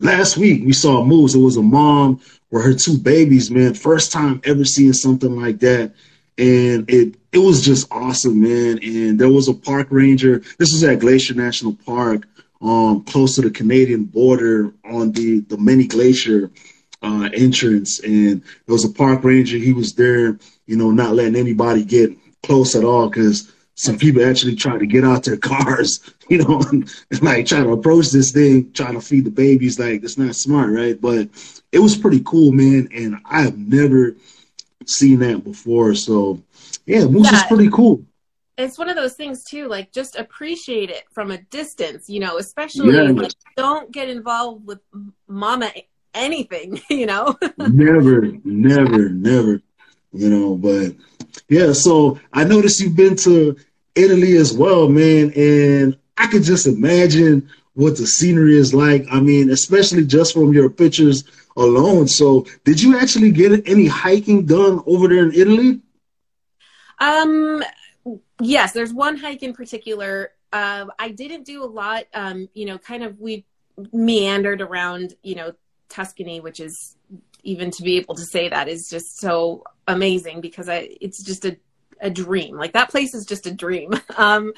[0.00, 0.62] last week.
[0.64, 1.34] We saw a moose.
[1.34, 3.74] It was a mom with her two babies, man.
[3.74, 5.94] First time ever seeing something like that,
[6.38, 8.78] and it it was just awesome, man.
[8.82, 10.42] And there was a park ranger.
[10.58, 12.26] This was at Glacier National Park,
[12.60, 16.50] um, close to the Canadian border on the the Many Glacier
[17.02, 18.00] uh, entrance.
[18.00, 19.56] And there was a park ranger.
[19.56, 22.10] He was there, you know, not letting anybody get
[22.42, 26.60] close at all because some people actually tried to get out their cars, you know,
[26.70, 29.78] and, and like trying to approach this thing, trying to feed the babies.
[29.78, 31.00] Like that's not smart, right?
[31.00, 31.28] But
[31.72, 32.88] it was pretty cool, man.
[32.94, 34.16] And I have never
[34.88, 35.94] seen that before.
[35.94, 36.42] So
[36.86, 37.38] yeah, moose yeah.
[37.38, 38.04] is pretty cool.
[38.58, 42.38] It's one of those things too, like just appreciate it from a distance, you know,
[42.38, 43.10] especially yeah.
[43.10, 44.78] like don't get involved with
[45.28, 45.70] mama
[46.14, 47.36] anything, you know?
[47.58, 49.60] never, never, never,
[50.12, 50.94] you know, but
[51.48, 53.56] yeah, so I noticed you've been to
[53.94, 59.06] Italy as well, man, and I could just imagine what the scenery is like.
[59.10, 61.24] I mean, especially just from your pictures
[61.56, 62.08] alone.
[62.08, 65.80] So, did you actually get any hiking done over there in Italy?
[66.98, 67.62] Um,
[68.40, 70.32] yes, there's one hike in particular.
[70.52, 72.04] Uh, I didn't do a lot.
[72.14, 73.44] Um, you know, kind of we
[73.92, 75.52] meandered around, you know,
[75.88, 76.96] Tuscany, which is
[77.42, 81.44] even to be able to say that is just so amazing because I, it's just
[81.44, 81.56] a,
[82.00, 82.56] a dream.
[82.56, 83.92] Like that place is just a dream.
[84.16, 84.52] Um,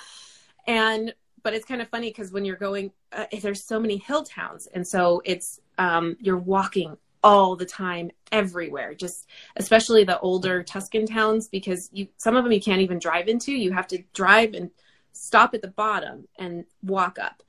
[0.66, 4.22] and but it's kind of funny because when you're going, uh, there's so many hill
[4.22, 10.62] towns, and so it's um, you're walking all the time everywhere just especially the older
[10.62, 13.52] tuscan towns because you some of them you can't even drive into.
[13.52, 14.70] You have to drive and
[15.12, 17.42] stop at the bottom and walk up.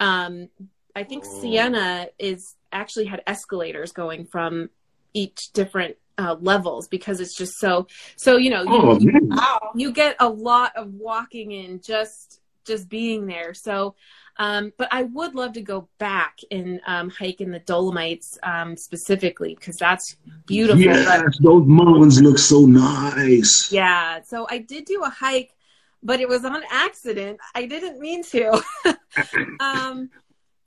[0.00, 0.48] Um,
[0.94, 1.40] i think oh.
[1.40, 4.68] siena is actually had escalators going from
[5.14, 9.30] each different uh, levels because it's just so so you know you, oh, you,
[9.74, 13.54] you get a lot of walking in just just being there.
[13.54, 13.94] So
[14.38, 18.76] um, but I would love to go back and um, hike in the Dolomites um,
[18.76, 20.16] specifically because that's
[20.46, 20.80] beautiful.
[20.80, 23.70] Yes, but, those mountains look so nice.
[23.70, 25.54] Yeah, so I did do a hike,
[26.02, 27.40] but it was on accident.
[27.54, 28.62] I didn't mean to.
[29.60, 30.10] um,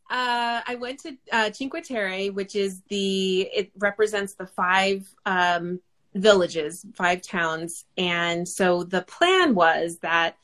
[0.10, 5.80] uh, I went to uh, Cinque Terre, which is the it represents the five um,
[6.13, 10.38] villages, five towns, and so the plan was that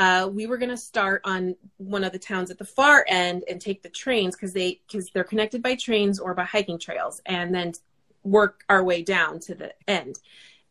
[0.00, 3.44] uh, we were going to start on one of the towns at the far end
[3.50, 7.20] and take the trains because they because they're connected by trains or by hiking trails,
[7.26, 7.70] and then
[8.22, 10.18] work our way down to the end.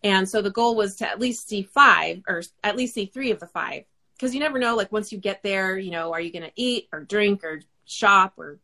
[0.04, 3.30] And so the goal was to at least see five or at least see three
[3.30, 3.84] of the five
[4.16, 4.76] because you never know.
[4.76, 7.62] Like once you get there, you know, are you going to eat or drink or
[7.86, 8.58] shop or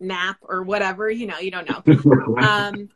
[0.00, 1.10] nap or whatever?
[1.10, 2.36] You know, you don't know.
[2.46, 2.90] um,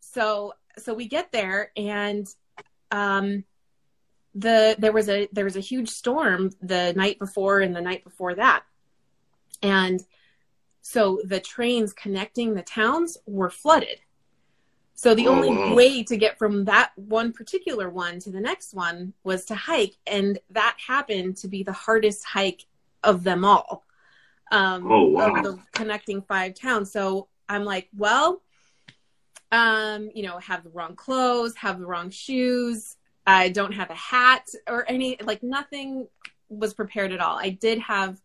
[0.00, 2.26] so so we get there and
[2.90, 3.44] um,
[4.34, 8.04] the there was a there was a huge storm the night before and the night
[8.04, 8.64] before that.
[9.62, 10.04] And
[10.82, 14.00] so the trains connecting the towns were flooded.
[14.96, 15.74] So the oh, only wow.
[15.74, 19.96] way to get from that one particular one to the next one was to hike.
[20.06, 22.66] And that happened to be the hardest hike
[23.02, 23.84] of them all.
[24.52, 25.34] Um oh, wow.
[25.34, 26.92] of the connecting five towns.
[26.92, 28.42] So i'm like well
[29.52, 33.94] um you know have the wrong clothes have the wrong shoes I don't have a
[33.94, 36.08] hat or any like nothing
[36.48, 37.38] was prepared at all.
[37.38, 38.20] I did have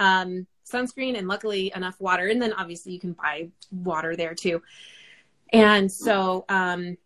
[0.00, 4.62] um, sunscreen and luckily enough water, and then obviously you can buy water there too.
[5.52, 6.96] And so um,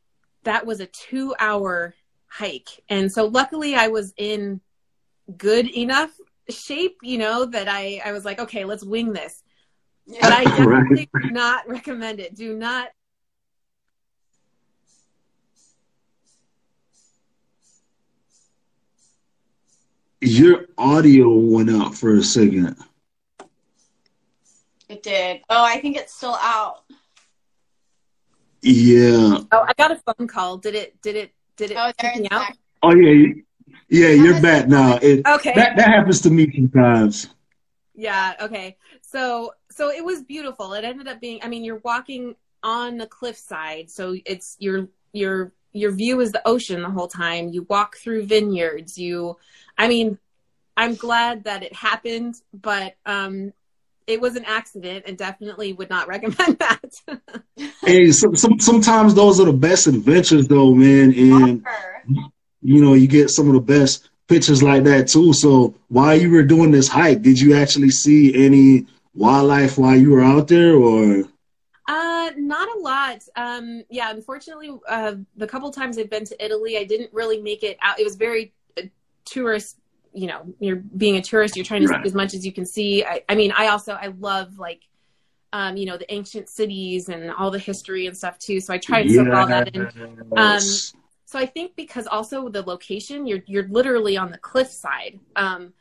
[0.44, 1.94] that was a two-hour
[2.26, 4.61] hike, and so luckily I was in
[5.37, 6.11] good enough
[6.48, 9.42] shape, you know, that I I was like, okay, let's wing this.
[10.07, 11.22] But I definitely right.
[11.22, 12.35] do not recommend it.
[12.35, 12.88] Do not
[20.22, 22.76] Your audio went out for a second.
[24.88, 25.40] It did.
[25.50, 26.85] Oh, I think it's still out.
[28.61, 29.38] Yeah.
[29.50, 30.58] Oh, I got a phone call.
[30.58, 31.02] Did it?
[31.02, 31.32] Did it?
[31.56, 31.76] Did it?
[31.76, 32.52] Oh, there me out?
[32.85, 33.32] Oh yeah,
[33.88, 34.11] yeah.
[34.11, 35.00] You're back now.
[35.02, 35.54] It, okay.
[35.56, 37.26] That that happens to me sometimes.
[37.96, 38.35] Yeah.
[38.42, 38.76] Okay.
[39.00, 40.72] So so it was beautiful.
[40.74, 41.40] It ended up being.
[41.42, 46.46] I mean, you're walking on the cliffside, so it's your your your view is the
[46.46, 47.48] ocean the whole time.
[47.48, 48.96] You walk through vineyards.
[48.96, 49.38] You
[49.78, 50.18] I mean,
[50.76, 53.52] I'm glad that it happened, but um,
[54.06, 56.92] it was an accident and definitely would not recommend that.
[57.85, 61.12] hey, some, some, sometimes those are the best adventures, though, man.
[61.14, 61.64] And,
[62.62, 65.32] you know, you get some of the best pictures like that too.
[65.32, 70.11] So while you were doing this hike, did you actually see any wildlife while you
[70.11, 71.24] were out there, or?
[71.88, 73.22] Uh, not a lot.
[73.37, 77.62] Um, yeah, unfortunately, uh, the couple times I've been to Italy, I didn't really make
[77.62, 78.00] it out.
[78.00, 78.52] It was very
[79.24, 79.78] tourist.
[80.14, 81.56] You know, you're being a tourist.
[81.56, 82.02] You're trying to right.
[82.02, 83.04] see as much as you can see.
[83.04, 84.82] I, I mean, I also I love like
[85.52, 88.61] um, you know, the ancient cities and all the history and stuff too.
[88.61, 89.24] So I tried to yes.
[89.24, 90.22] soak all that in.
[90.37, 95.20] Um, so I think because also the location, you're you're literally on the cliff side.
[95.37, 95.74] Um,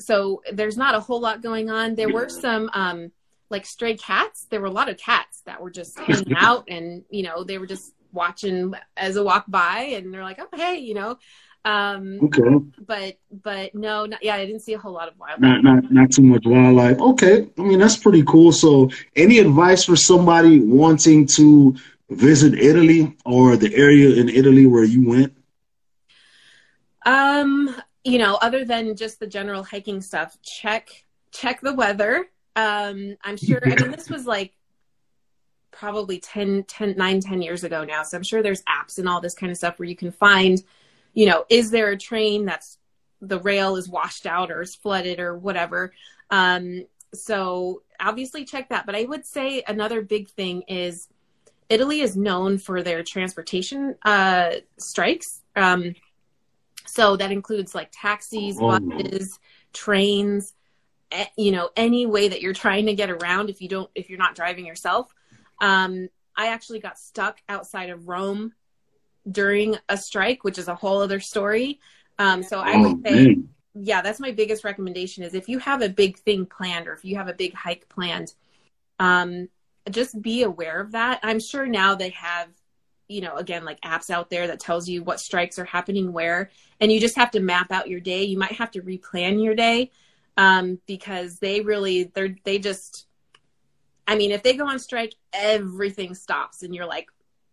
[0.00, 1.94] so there's not a whole lot going on.
[1.94, 3.12] There were some um,
[3.50, 4.46] like stray cats.
[4.50, 7.58] There were a lot of cats that were just hanging out, and you know they
[7.58, 11.18] were just watching as a walk by, and they're like, "Oh, hey," you know.
[11.64, 12.64] Um, okay.
[12.86, 15.40] But but no, not, yeah, I didn't see a whole lot of wildlife.
[15.40, 16.98] Not not not too much wildlife.
[16.98, 18.52] Okay, I mean that's pretty cool.
[18.52, 21.76] So, any advice for somebody wanting to
[22.10, 25.36] visit Italy or the area in Italy where you went?
[27.04, 30.88] Um, you know, other than just the general hiking stuff, check
[31.32, 32.28] check the weather.
[32.56, 33.60] Um, I'm sure.
[33.64, 34.54] I mean, this was like
[35.70, 38.02] probably 10, 10, 9, 10 years ago now.
[38.02, 40.62] So I'm sure there's apps and all this kind of stuff where you can find,
[41.18, 42.78] you know, is there a train that's
[43.20, 45.92] the rail is washed out or is flooded or whatever.
[46.30, 48.86] Um, so obviously check that.
[48.86, 51.08] But I would say another big thing is
[51.68, 55.42] Italy is known for their transportation uh, strikes.
[55.56, 55.96] Um,
[56.86, 58.78] so that includes like taxis, oh.
[58.78, 59.40] buses,
[59.72, 60.54] trains,
[61.36, 64.20] you know, any way that you're trying to get around if you don't, if you're
[64.20, 65.12] not driving yourself.
[65.60, 68.54] Um, I actually got stuck outside of Rome
[69.30, 71.80] during a strike, which is a whole other story.
[72.18, 73.48] Um, so I would oh, say, man.
[73.74, 77.04] yeah, that's my biggest recommendation is if you have a big thing planned or if
[77.04, 78.32] you have a big hike planned,
[78.98, 79.48] um,
[79.90, 81.20] just be aware of that.
[81.22, 82.48] I'm sure now they have,
[83.06, 86.50] you know, again, like apps out there that tells you what strikes are happening where,
[86.80, 88.24] and you just have to map out your day.
[88.24, 89.90] You might have to replan your day
[90.36, 93.06] um, because they really, they're, they just,
[94.06, 97.08] I mean, if they go on strike, everything stops, and you're like,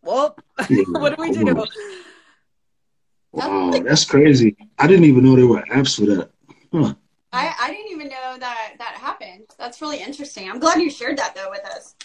[0.05, 0.37] well,
[0.87, 1.65] what do we do?
[3.31, 4.55] Wow, that's crazy.
[4.79, 6.29] I didn't even know there were apps for that.
[6.71, 6.93] Huh.
[7.33, 9.43] I, I didn't even know that that happened.
[9.57, 10.49] That's really interesting.
[10.49, 11.95] I'm glad you shared that though with us.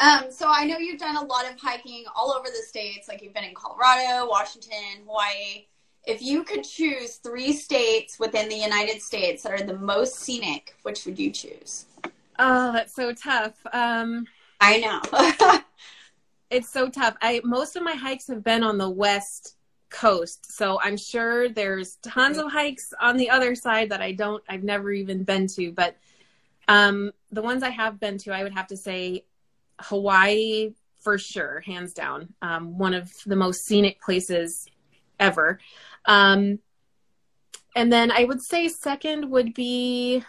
[0.00, 3.06] Um, so I know you've done a lot of hiking all over the states.
[3.06, 5.66] Like you've been in Colorado, Washington, Hawaii.
[6.06, 10.74] If you could choose three states within the United States that are the most scenic,
[10.82, 11.86] which would you choose?
[12.38, 13.54] Oh, that's so tough.
[13.72, 14.26] Um,
[14.60, 15.60] I know.
[16.54, 17.16] it's so tough.
[17.20, 19.56] I most of my hikes have been on the west
[19.90, 24.42] coast, so I'm sure there's tons of hikes on the other side that I don't.
[24.48, 25.96] I've never even been to, but
[26.68, 29.24] um, the ones I have been to, I would have to say
[29.80, 32.32] Hawaii for sure, hands down.
[32.40, 34.66] Um, one of the most scenic places
[35.20, 35.60] ever.
[36.06, 36.60] Um,
[37.76, 40.24] and then I would say second would be,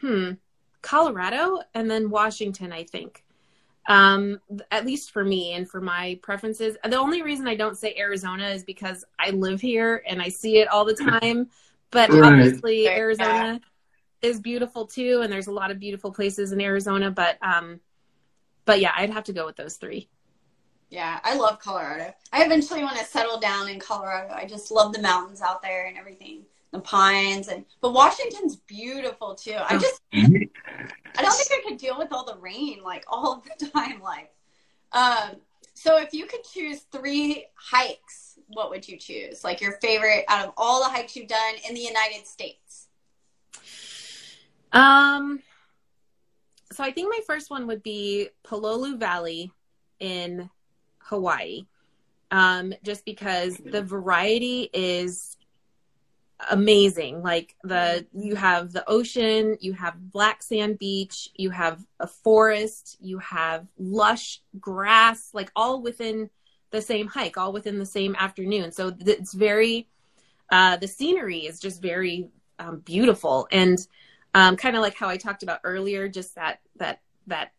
[0.00, 0.32] hmm,
[0.80, 3.24] Colorado and then Washington, I think.
[3.88, 4.40] Um,
[4.70, 6.76] at least for me and for my preferences.
[6.84, 10.58] The only reason I don't say Arizona is because I live here and I see
[10.58, 11.48] it all the time.
[11.90, 12.22] But right.
[12.22, 13.60] obviously, Arizona
[14.22, 14.28] yeah.
[14.28, 17.10] is beautiful too, and there's a lot of beautiful places in Arizona.
[17.10, 17.80] But um,
[18.64, 20.08] but yeah, I'd have to go with those three.
[20.90, 22.12] Yeah, I love Colorado.
[22.32, 24.34] I eventually want to settle down in Colorado.
[24.34, 29.34] I just love the mountains out there and everything, the pines, and but Washington's beautiful
[29.34, 29.56] too.
[29.56, 33.66] I just, I don't think I could deal with all the rain like all the
[33.70, 34.00] time.
[34.02, 34.32] Like,
[34.92, 35.36] um,
[35.74, 39.44] so if you could choose three hikes, what would you choose?
[39.44, 42.88] Like your favorite out of all the hikes you've done in the United States?
[44.72, 45.40] Um,
[46.72, 49.52] so I think my first one would be Pololu Valley
[50.00, 50.48] in
[50.98, 51.66] Hawaii.
[52.30, 55.36] Um, just because the variety is
[56.50, 57.22] amazing.
[57.22, 62.96] Like the you have the ocean, you have black sand beach, you have a forest,
[63.00, 66.30] you have lush grass, like all within
[66.70, 68.72] the same hike, all within the same afternoon.
[68.72, 69.88] So it's very
[70.50, 72.28] uh, the scenery is just very
[72.58, 73.78] um, beautiful and
[74.34, 77.52] um, kind of like how I talked about earlier, just that that that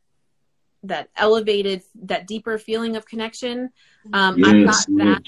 [0.84, 3.72] that elevated, that deeper feeling of connection.
[4.12, 5.24] Um, yes, I've got that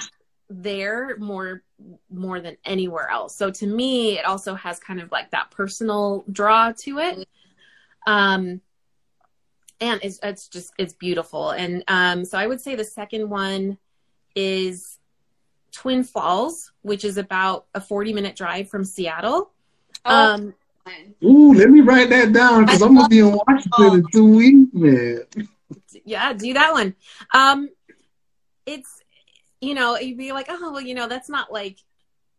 [0.49, 1.63] there more
[2.09, 3.35] more than anywhere else.
[3.35, 7.27] So to me, it also has kind of like that personal draw to it.
[8.07, 8.61] Um,
[9.81, 11.51] and it's, it's just it's beautiful.
[11.51, 13.77] And um, so I would say the second one
[14.35, 14.99] is
[15.71, 19.51] Twin Falls, which is about a 40 minute drive from Seattle.
[20.05, 20.33] Oh.
[20.33, 20.53] Um,
[21.23, 24.73] Ooh, let me write that down because I'm gonna be in Washington in two weeks,
[24.73, 25.21] man.
[26.03, 26.95] Yeah, do that one.
[27.33, 27.69] Um,
[28.67, 29.01] it's
[29.61, 31.79] you know you'd be like, oh well, you know that's not like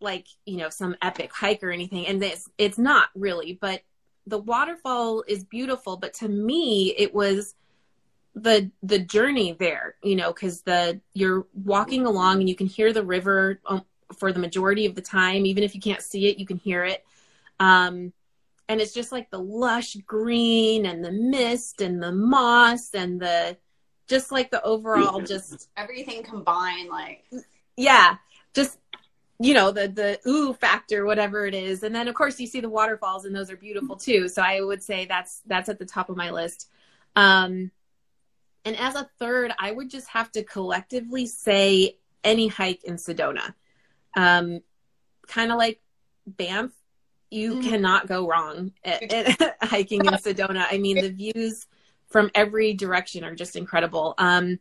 [0.01, 3.83] like you know some epic hike or anything, and it's it's not really, but
[4.27, 5.97] the waterfall is beautiful.
[5.97, 7.55] But to me, it was
[8.37, 12.93] the the journey there you know because the you're walking along and you can hear
[12.93, 13.83] the river um,
[14.19, 16.85] for the majority of the time even if you can't see it you can hear
[16.85, 17.03] it
[17.61, 18.13] um,
[18.69, 23.57] and it's just like the lush green and the mist and the moss and the
[24.07, 27.25] just like the overall just everything combined like
[27.77, 28.17] yeah
[28.55, 28.79] just
[29.39, 32.61] you know the the ooh factor whatever it is and then of course you see
[32.61, 35.85] the waterfalls and those are beautiful too so i would say that's that's at the
[35.85, 36.69] top of my list
[37.17, 37.71] um
[38.67, 43.55] and as a third, I would just have to collectively say any hike in Sedona.
[44.17, 44.61] Um,
[45.29, 45.81] kind of like
[46.27, 46.73] Banff,
[47.31, 47.69] you mm-hmm.
[47.69, 50.67] cannot go wrong at, at hiking in Sedona.
[50.69, 51.67] I mean, the views
[52.17, 54.15] from every direction are just incredible.
[54.17, 54.59] Um,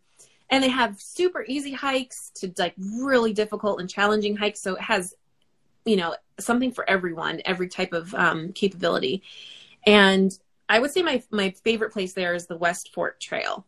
[0.49, 4.61] and they have super easy hikes to like really difficult and challenging hikes.
[4.61, 5.13] So it has,
[5.85, 9.23] you know, something for everyone, every type of um, capability.
[9.87, 10.37] And
[10.67, 13.65] I would say my my favorite place there is the West Fork Trail.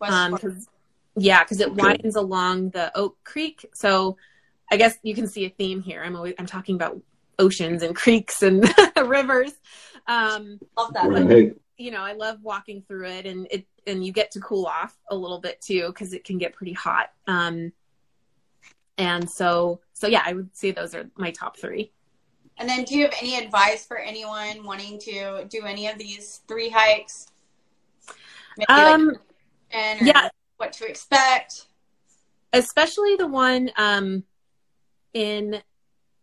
[0.00, 0.68] Um, cause,
[1.16, 1.82] yeah, because it okay.
[1.82, 3.66] winds along the Oak Creek.
[3.74, 4.16] So
[4.70, 6.04] I guess you can see a theme here.
[6.04, 7.00] I'm always I'm talking about
[7.40, 8.64] oceans and creeks and
[8.96, 9.54] rivers.
[10.06, 11.10] Um, love that.
[11.10, 14.66] But, you know, I love walking through it, and it and you get to cool
[14.66, 17.10] off a little bit too because it can get pretty hot.
[17.26, 17.72] Um,
[18.98, 21.92] and so so yeah, I would say those are my top three.
[22.56, 26.42] And then, do you have any advice for anyone wanting to do any of these
[26.46, 27.26] three hikes?
[28.56, 29.16] Maybe um, like
[29.72, 30.28] and yeah.
[30.58, 31.66] what to expect.
[32.52, 34.22] Especially the one um,
[35.12, 35.60] in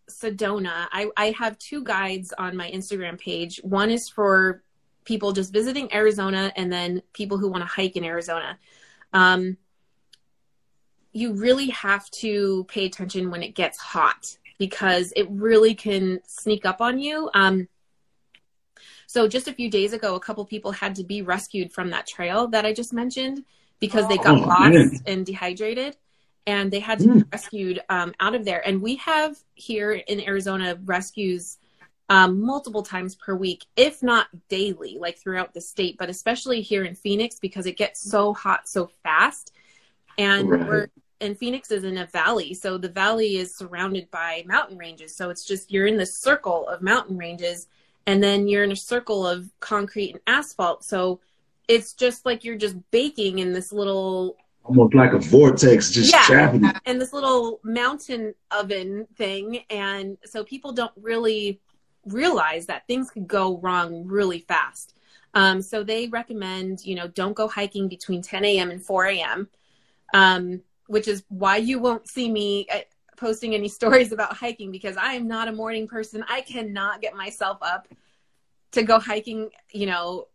[0.09, 0.87] Sedona.
[0.91, 3.59] I, I have two guides on my Instagram page.
[3.63, 4.63] One is for
[5.05, 8.57] people just visiting Arizona, and then people who want to hike in Arizona.
[9.13, 9.57] Um,
[11.13, 16.65] you really have to pay attention when it gets hot because it really can sneak
[16.65, 17.29] up on you.
[17.33, 17.67] Um,
[19.07, 22.07] so just a few days ago, a couple people had to be rescued from that
[22.07, 23.43] trail that I just mentioned
[23.79, 24.99] because they got oh, lost man.
[25.05, 25.97] and dehydrated
[26.47, 27.15] and they had to mm.
[27.15, 28.65] be rescued um, out of there.
[28.65, 31.57] And we have here in Arizona rescues
[32.11, 36.83] um, multiple times per week, if not daily, like throughout the state, but especially here
[36.83, 39.53] in Phoenix because it gets so hot so fast.
[40.17, 40.67] And right.
[40.67, 40.87] we're
[41.21, 45.15] and Phoenix is in a valley, so the valley is surrounded by mountain ranges.
[45.15, 47.67] So it's just you're in this circle of mountain ranges,
[48.05, 50.83] and then you're in a circle of concrete and asphalt.
[50.83, 51.21] So
[51.69, 54.35] it's just like you're just baking in this little
[54.65, 60.43] almost like a vortex just yeah, trapping and this little mountain oven thing and so
[60.43, 61.59] people don't really
[62.05, 64.95] realize that things could go wrong really fast
[65.33, 69.49] um, so they recommend you know don't go hiking between 10 a.m and 4 a.m
[70.13, 72.79] um, which is why you won't see me uh,
[73.17, 76.25] posting any stories about hiking because I am not a morning person.
[76.27, 77.87] I cannot get myself up
[78.71, 80.27] to go hiking, you know,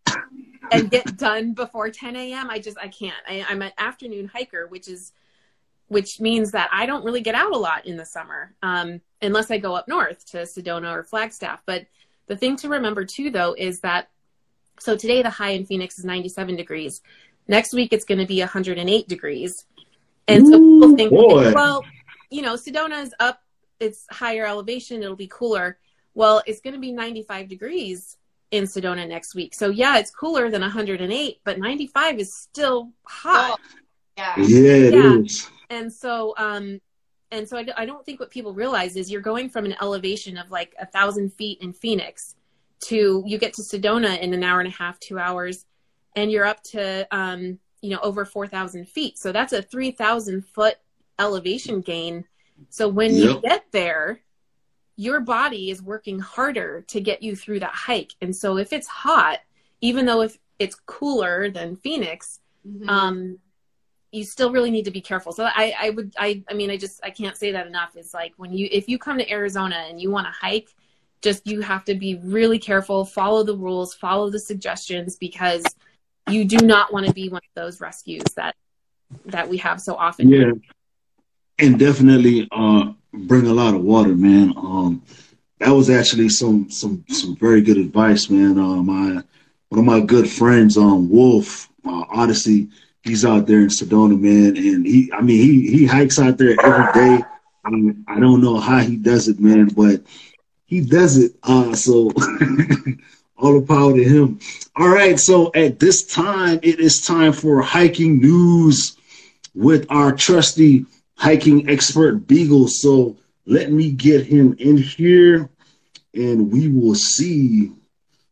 [0.71, 2.49] and get done before 10 a.m.
[2.49, 3.17] I just, I can't.
[3.29, 5.13] I, I'm an afternoon hiker, which is,
[5.89, 9.51] which means that I don't really get out a lot in the summer, um, unless
[9.51, 11.63] I go up north to Sedona or Flagstaff.
[11.67, 11.87] But
[12.27, 14.09] the thing to remember too, though, is that
[14.79, 17.01] so today the high in Phoenix is 97 degrees.
[17.49, 19.65] Next week it's going to be 108 degrees.
[20.29, 21.53] And so people think, boy.
[21.53, 21.85] well,
[22.31, 23.43] you know, Sedona is up,
[23.79, 25.79] it's higher elevation, it'll be cooler.
[26.15, 28.17] Well, it's going to be 95 degrees
[28.51, 29.55] in Sedona next week.
[29.55, 33.59] So yeah, it's cooler than 108, but 95 is still hot.
[33.61, 33.79] Oh,
[34.19, 34.35] yeah.
[34.39, 35.19] Yeah, it yeah.
[35.19, 35.51] Is.
[35.71, 36.81] And so, um,
[37.31, 40.37] and so I, I don't think what people realize is you're going from an elevation
[40.37, 42.37] of like a thousand feet in Phoenix
[42.85, 45.65] to you get to Sedona in an hour and a half, two hours,
[46.15, 49.19] and you're up to um, you know over four thousand feet.
[49.19, 50.77] So that's a three thousand foot
[51.19, 52.25] elevation gain.
[52.71, 53.23] So when yep.
[53.23, 54.21] you get there,
[54.97, 58.13] your body is working harder to get you through that hike.
[58.21, 59.41] And so if it's hot,
[59.81, 62.89] even though if it's cooler than Phoenix, mm-hmm.
[62.89, 63.39] um,
[64.17, 65.31] you still really need to be careful.
[65.33, 67.97] So I, I would, I, I mean, I just, I can't say that enough.
[67.97, 70.75] It's like when you, if you come to Arizona and you want to hike,
[71.23, 75.65] just you have to be really careful, follow the rules, follow the suggestions because
[76.31, 78.55] you do not want to be one of those rescues that
[79.27, 80.29] that we have so often.
[80.29, 80.53] Yeah,
[81.59, 84.53] and definitely uh, bring a lot of water, man.
[84.57, 85.03] Um,
[85.59, 88.59] that was actually some some some very good advice, man.
[88.59, 89.23] Uh, my
[89.69, 92.69] one of my good friends, um, Wolf uh, Odyssey,
[93.07, 96.57] he's out there in Sedona, man, and he, I mean, he he hikes out there
[96.63, 97.25] every day.
[97.65, 100.03] I, mean, I don't know how he does it, man, but
[100.67, 101.33] he does it.
[101.43, 102.11] Uh, so
[103.39, 104.39] all the power to him.
[104.77, 108.97] All right, so at this time, it is time for hiking news
[109.55, 110.87] with our trusty
[111.17, 112.69] hiking expert Beagle.
[112.69, 115.49] So let me get him in here
[116.15, 117.73] and we will see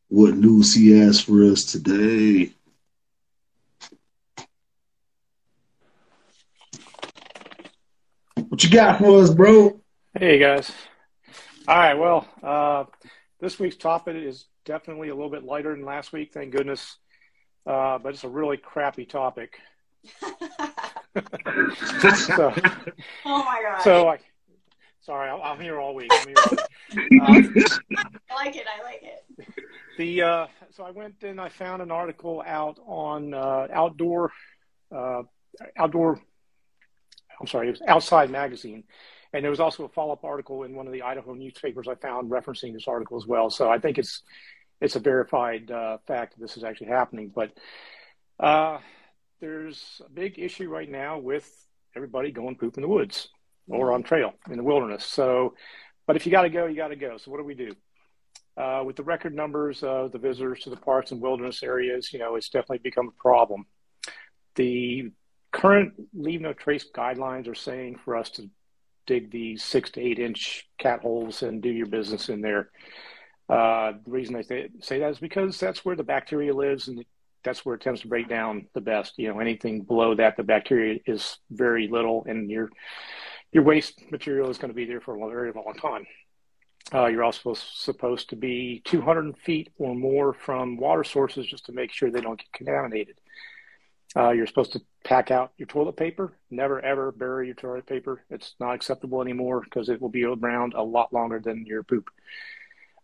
[0.09, 2.51] what news he has for us today.
[8.55, 9.80] What you got for us, bro?
[10.16, 10.70] Hey guys.
[11.66, 11.94] All right.
[11.94, 12.84] Well, uh,
[13.40, 16.32] this week's topic is definitely a little bit lighter than last week.
[16.32, 16.98] Thank goodness.
[17.66, 19.59] Uh, but it's a really crappy topic.
[20.20, 20.38] so,
[23.24, 23.82] oh my god.
[23.82, 24.20] So I,
[25.00, 26.12] sorry, I'm, I'm here all week.
[26.12, 26.36] Here
[27.22, 27.57] all week.
[27.96, 28.66] Uh, I like it.
[28.68, 29.24] I like it.
[29.98, 34.30] The uh, so I went and I found an article out on uh, outdoor
[34.94, 35.22] uh,
[35.76, 36.20] outdoor.
[37.41, 38.85] I'm sorry, it was Outside Magazine,
[39.32, 41.95] and there was also a follow up article in one of the Idaho newspapers I
[41.97, 43.51] found referencing this article as well.
[43.51, 44.22] So I think it's
[44.80, 47.32] it's a verified uh, fact that this is actually happening.
[47.35, 47.53] But
[48.39, 48.78] uh,
[49.41, 51.51] there's a big issue right now with
[51.97, 53.28] everybody going poop in the woods
[53.68, 55.05] or on trail in the wilderness.
[55.05, 55.55] So,
[56.07, 57.16] but if you got to go, you got to go.
[57.16, 57.72] So what do we do?
[58.57, 62.18] Uh, with the record numbers of the visitors to the parks and wilderness areas, you
[62.18, 63.66] know, it's definitely become a problem.
[64.55, 65.11] The
[65.55, 68.50] current leave no trace guidelines are saying for us to
[69.07, 72.70] dig these six to eight inch cat holes and do your business in there.
[73.48, 77.05] Uh, the reason I say, say that is because that's where the bacteria lives and
[77.44, 79.14] that's where it tends to break down the best.
[79.16, 82.70] You know, anything below that, the bacteria is very little, and your
[83.52, 86.07] your waste material is going to be there for a very long time.
[86.92, 91.72] Uh, you're also supposed to be 200 feet or more from water sources just to
[91.72, 93.16] make sure they don't get contaminated.
[94.16, 96.38] Uh, you're supposed to pack out your toilet paper.
[96.50, 98.22] Never ever bury your toilet paper.
[98.30, 102.08] It's not acceptable anymore because it will be around a lot longer than your poop.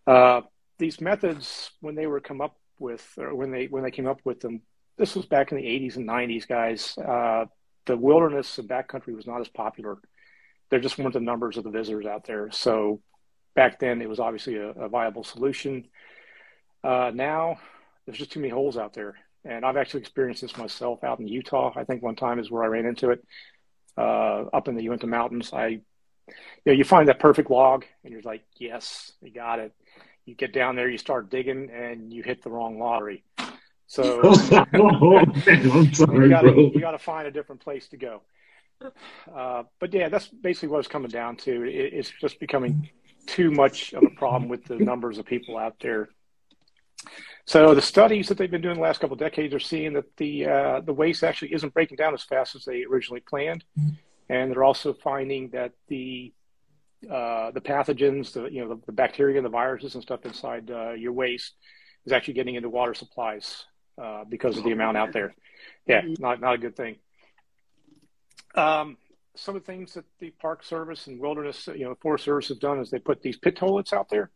[0.06, 0.42] Uh,
[0.78, 4.20] these methods, when they were come up with, or when they when they came up
[4.24, 4.62] with them,
[4.96, 6.96] this was back in the 80s and 90s, guys.
[6.98, 7.46] Uh,
[7.86, 9.98] the wilderness and backcountry was not as popular.
[10.70, 12.50] There just weren't the numbers of the visitors out there.
[12.52, 13.00] So
[13.54, 15.88] back then, it was obviously a, a viable solution.
[16.84, 17.58] Uh, now,
[18.06, 21.28] there's just too many holes out there, and I've actually experienced this myself out in
[21.28, 21.72] Utah.
[21.76, 23.24] I think one time is where I ran into it.
[23.97, 25.82] Uh, up in the Uinta Mountains, I, you
[26.66, 29.72] know, you find that perfect log, and you're like, yes, you got it
[30.30, 33.24] you get down there, you start digging, and you hit the wrong lottery.
[33.86, 34.32] So oh,
[35.93, 38.22] sorry, you got to find a different place to go.
[39.34, 41.64] Uh, but yeah, that's basically what it's coming down to.
[41.64, 42.88] It, it's just becoming
[43.26, 46.09] too much of a problem with the numbers of people out there.
[47.51, 50.16] So the studies that they've been doing the last couple of decades are seeing that
[50.18, 53.64] the uh, the waste actually isn't breaking down as fast as they originally planned,
[54.28, 56.32] and they're also finding that the
[57.11, 60.70] uh, the pathogens, the you know the, the, bacteria and the viruses and stuff inside
[60.70, 61.55] uh, your waste
[62.07, 63.64] is actually getting into water supplies
[64.01, 65.34] uh, because of the amount out there.
[65.88, 66.98] Yeah, not not a good thing.
[68.55, 68.96] Um,
[69.34, 72.61] some of the things that the Park Service and Wilderness, you know, Forest Service have
[72.61, 74.30] done is they put these pit toilets out there,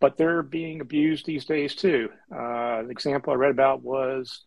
[0.00, 2.08] but they're being abused these days too.
[2.30, 4.44] Uh, the example I read about was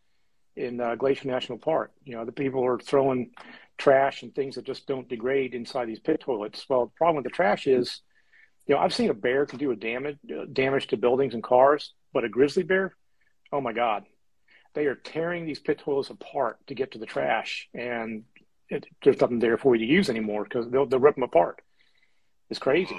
[0.56, 1.92] in uh, Glacier National Park.
[2.04, 3.32] You know, the people are throwing
[3.78, 6.66] trash and things that just don't degrade inside these pit toilets.
[6.70, 8.02] Well, the problem with the trash is,
[8.66, 11.44] you know, I've seen a bear can do a damage uh, damage to buildings and
[11.44, 12.96] cars, but a grizzly bear,
[13.52, 14.06] oh my god,
[14.74, 18.24] they are tearing these pit toilets apart to get to the trash, and
[18.70, 21.62] it, there's nothing there for you to use anymore because they'll they'll rip them apart.
[22.50, 22.98] It's crazy.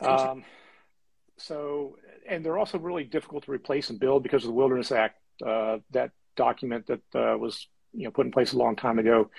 [0.00, 0.44] Um,
[1.38, 1.96] so,
[2.28, 5.18] and they're also really difficult to replace and build because of the Wilderness Act.
[5.44, 9.30] Uh, that document that uh, was you know put in place a long time ago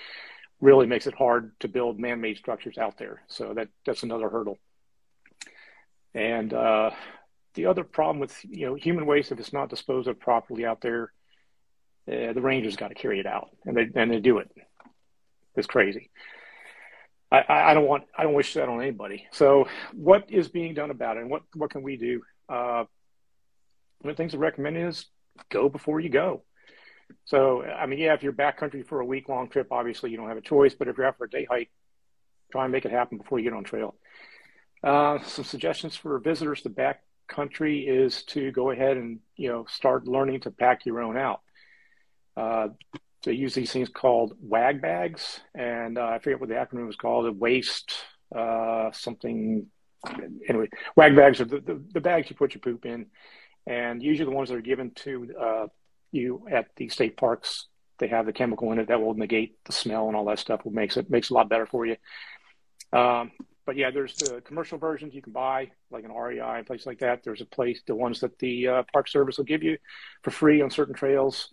[0.60, 3.22] really makes it hard to build man-made structures out there.
[3.28, 4.58] So that that's another hurdle.
[6.14, 6.90] And uh,
[7.54, 10.80] the other problem with you know human waste, if it's not disposed of properly out
[10.80, 11.12] there,
[12.10, 14.50] uh, the rangers got to carry it out, and they and they do it.
[15.54, 16.10] It's crazy.
[17.32, 19.26] I, I don't want I don't wish that on anybody.
[19.30, 22.22] So what is being done about it, and what what can we do?
[22.48, 22.84] Uh,
[24.00, 25.06] one of the things I recommend is
[25.50, 26.42] go before you go.
[27.24, 30.28] So, I mean, yeah, if you're backcountry for a week long trip, obviously you don't
[30.28, 30.74] have a choice.
[30.74, 31.70] But if you're out for a day hike,
[32.50, 33.94] try and make it happen before you get on trail.
[34.82, 40.06] Uh, some suggestions for visitors to backcountry is to go ahead and you know start
[40.06, 41.40] learning to pack your own out.
[42.36, 42.68] Uh,
[43.22, 46.96] they use these things called WAG bags, and uh, I forget what the acronym is
[46.96, 47.26] called.
[47.26, 47.92] A waste
[48.34, 49.66] uh, something.
[50.48, 53.06] Anyway, WAG bags are the, the, the, bags you put your poop in,
[53.66, 55.66] and usually the ones that are given to uh,
[56.10, 57.66] you at the state parks
[58.00, 60.64] they have the chemical in it that will negate the smell and all that stuff.
[60.64, 61.96] Will makes it makes it a lot better for you.
[62.92, 63.30] Um,
[63.66, 66.98] but yeah, there's the commercial versions you can buy, like an REI, and places like
[67.00, 67.22] that.
[67.22, 69.78] There's a place, the ones that the uh, Park Service will give you
[70.22, 71.50] for free on certain trails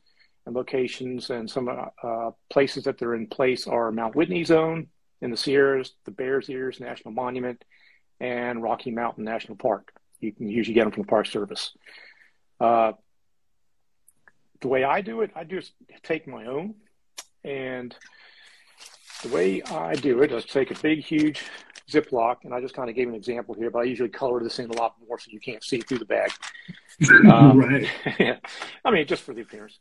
[0.48, 4.88] and locations, and some uh, places that they're in place are Mount Whitney Zone,
[5.22, 7.64] in the Sierras, the Bears Ears National Monument,
[8.22, 9.92] and Rocky Mountain National Park.
[10.22, 11.74] You can usually get them from the Park Service.
[12.60, 12.94] Uh,
[14.62, 16.76] the way I do it, I just take my own,
[17.44, 17.94] and
[19.24, 21.44] the way I do it is take a big, huge
[21.92, 24.60] Ziploc, and I just kind of gave an example here, but I usually color this
[24.60, 26.32] in a lot more so you can't see through the bag.
[27.30, 27.88] Um, right.
[28.84, 29.78] I mean, just for the appearance.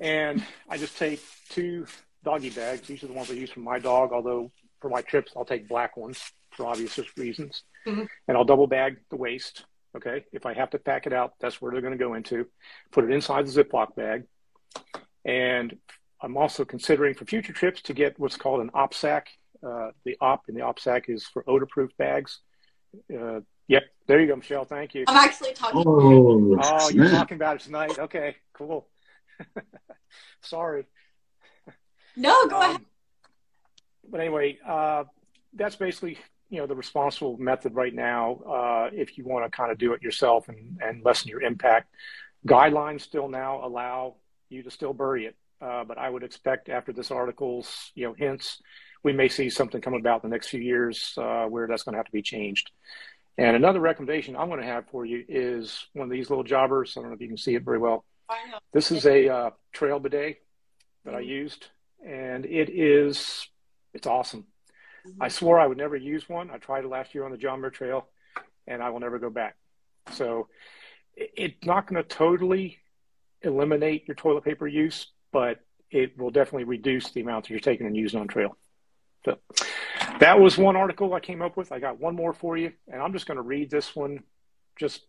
[0.00, 1.86] And I just take two
[2.24, 2.86] doggy bags.
[2.86, 5.68] These are the ones I use for my dog, although for my trips, I'll take
[5.68, 7.62] black ones for obvious reasons.
[7.86, 8.04] Mm-hmm.
[8.28, 9.64] And I'll double bag the waste.
[9.96, 10.24] Okay.
[10.32, 12.46] If I have to pack it out, that's where they're going to go into.
[12.90, 14.24] Put it inside the Ziploc bag.
[15.24, 15.76] And
[16.20, 19.22] I'm also considering for future trips to get what's called an OPSAK.
[19.66, 22.40] Uh, the OP in the OPSAK is for odor-proof bags.
[23.12, 24.64] Uh, yep, there you go, Michelle.
[24.64, 25.04] Thank you.
[25.08, 25.82] I'm actually talking.
[25.86, 27.98] Oh, oh you're talking about it tonight.
[27.98, 28.86] Okay, cool.
[30.40, 30.86] Sorry.
[32.16, 32.80] No, go um, ahead.
[34.10, 35.04] But anyway, uh,
[35.54, 36.18] that's basically
[36.48, 38.40] you know the responsible method right now.
[38.46, 41.94] Uh, if you want to kind of do it yourself and, and lessen your impact,
[42.46, 44.14] guidelines still now allow
[44.48, 45.36] you to still bury it.
[45.60, 48.60] Uh, but I would expect after this article's you know hints,
[49.02, 51.94] we may see something come about in the next few years uh, where that's going
[51.94, 52.70] to have to be changed.
[53.38, 56.94] And another recommendation I'm going to have for you is one of these little jobbers.
[56.96, 58.04] I don't know if you can see it very well.
[58.72, 60.42] This is a uh, trail bidet
[61.04, 61.68] that I used,
[62.04, 63.48] and it is
[63.94, 64.46] it's awesome.
[65.06, 65.22] Mm-hmm.
[65.22, 66.50] I swore I would never use one.
[66.50, 68.08] I tried it last year on the John Muir Trail,
[68.66, 69.56] and I will never go back.
[70.12, 70.48] So
[71.16, 72.78] it's not going to totally
[73.42, 75.60] eliminate your toilet paper use, but
[75.90, 78.56] it will definitely reduce the amount that you're taking and using on trail.
[79.24, 79.38] So
[80.20, 81.72] that was one article I came up with.
[81.72, 84.22] I got one more for you, and I'm just going to read this one
[84.78, 85.06] just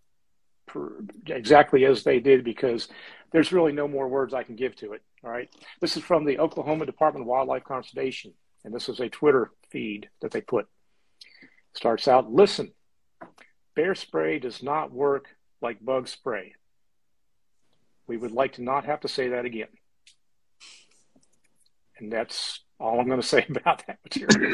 [0.68, 2.88] per, exactly as they did because
[3.32, 5.02] there's really no more words I can give to it.
[5.24, 5.50] All right.
[5.82, 10.10] This is from the Oklahoma Department of Wildlife Conservation, and this is a Twitter feed
[10.22, 10.68] that they put.
[11.74, 12.72] Starts out listen,
[13.76, 15.28] bear spray does not work
[15.62, 16.54] like bug spray.
[18.08, 19.68] We would like to not have to say that again.
[22.00, 24.54] And that's all I'm going to say about that material.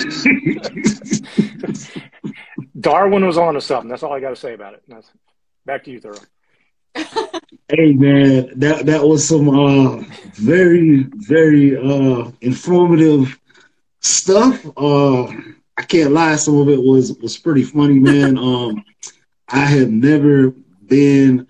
[2.80, 3.90] Darwin was on to something.
[3.90, 4.84] That's all I got to say about it.
[4.88, 5.10] That's,
[5.66, 6.26] back to you, Thurl.
[6.96, 10.04] hey man, that that was some uh,
[10.34, 13.40] very very uh, informative
[14.00, 14.66] stuff.
[14.78, 15.26] Uh,
[15.76, 18.38] I can't lie, some of it was was pretty funny, man.
[18.44, 18.84] Um,
[19.50, 20.50] I have never
[20.88, 21.48] been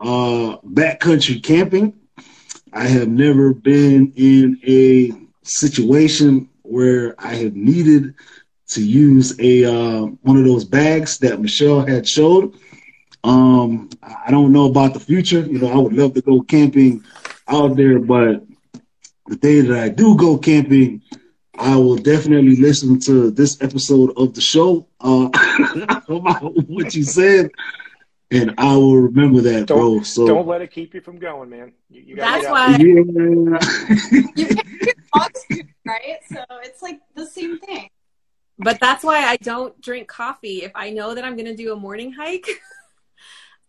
[0.00, 1.94] uh, backcountry camping.
[2.72, 8.14] I have never been in a situation where I have needed
[8.68, 12.54] to use a uh, one of those bags that Michelle had showed.
[13.28, 15.40] Um, I don't know about the future.
[15.40, 17.04] You know, I would love to go camping
[17.46, 18.42] out there, but
[19.26, 21.02] the day that I do go camping,
[21.58, 25.28] I will definitely listen to this episode of the show uh,
[26.08, 27.50] about what you said,
[28.30, 30.02] and I will remember that, don't, bro.
[30.04, 31.72] So don't let it keep you from going, man.
[31.90, 32.70] You, you That's why.
[32.70, 32.78] Yeah.
[32.78, 33.58] you
[35.84, 36.18] right?
[36.30, 37.90] So it's like the same thing.
[38.58, 40.62] But that's why I don't drink coffee.
[40.62, 42.46] If I know that I'm going to do a morning hike,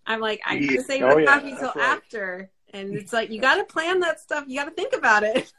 [0.05, 1.77] I'm like, I can save oh, the yeah, coffee till right.
[1.77, 2.49] after.
[2.73, 4.45] And it's like, you got to plan that stuff.
[4.47, 5.51] You got to think about it.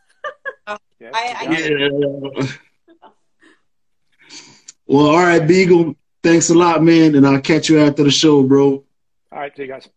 [0.67, 2.49] I, I.
[4.91, 5.95] Well, all right, Beagle.
[6.21, 7.15] Thanks a lot, man.
[7.15, 8.85] And I'll catch you after the show, bro.
[9.33, 9.89] All right, see you guys.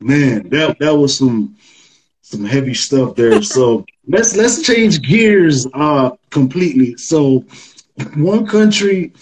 [0.00, 1.56] Man, that that was some
[2.20, 3.40] some heavy stuff there.
[3.42, 6.96] So let's let's change gears uh completely.
[6.96, 7.44] So
[8.16, 9.12] one country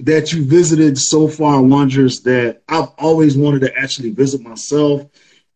[0.00, 5.06] that you visited so far, Wanderess, that I've always wanted to actually visit myself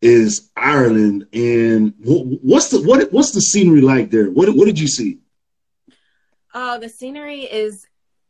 [0.01, 1.27] is Ireland.
[1.33, 4.31] And what's the what what's the scenery like there?
[4.31, 5.19] What what did you see?
[6.55, 7.87] Oh, the scenery is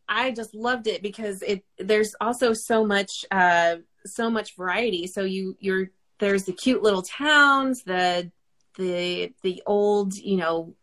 [0.08, 5.06] I just loved it because it there's also so much uh so much variety.
[5.06, 8.30] So you you're there's the cute little towns, the
[8.76, 10.74] the the old, you know,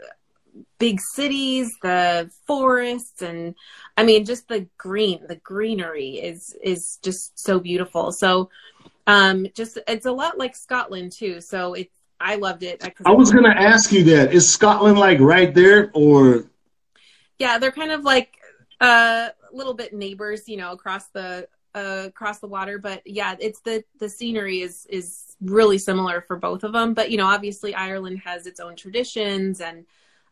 [0.79, 3.55] big cities, the forests, and
[3.95, 8.11] I mean, just the green, the greenery is is just so beautiful.
[8.11, 8.49] So,
[9.05, 11.41] um, just it's a lot like Scotland too.
[11.41, 12.83] So it's I loved it.
[13.05, 14.33] I was gonna ask you that.
[14.33, 16.45] Is Scotland like right there, or?
[17.37, 18.37] Yeah, they're kind of like
[18.81, 22.79] uh, a little bit neighbors, you know, across the uh, across the water.
[22.79, 26.93] But yeah, it's the the scenery is is really similar for both of them.
[26.93, 29.85] But you know, obviously Ireland has its own traditions and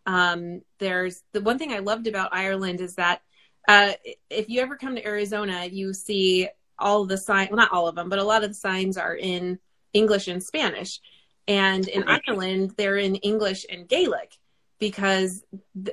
[0.05, 3.21] um, there's the one thing I loved about Ireland is that
[3.67, 3.93] uh,
[4.29, 6.47] if you ever come to Arizona, you see
[6.77, 9.15] all the signs, well, not all of them, but a lot of the signs are
[9.15, 9.59] in
[9.93, 10.99] English and Spanish.
[11.47, 14.37] And in Ireland, they're in English and Gaelic.
[14.79, 15.43] because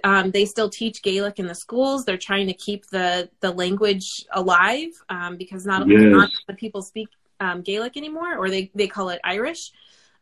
[0.03, 2.05] um, they still teach Gaelic in the schools.
[2.05, 6.01] They're trying to keep the the language alive um, because not, yes.
[6.03, 7.09] not the people speak
[7.41, 9.73] um, Gaelic anymore, or they they call it Irish.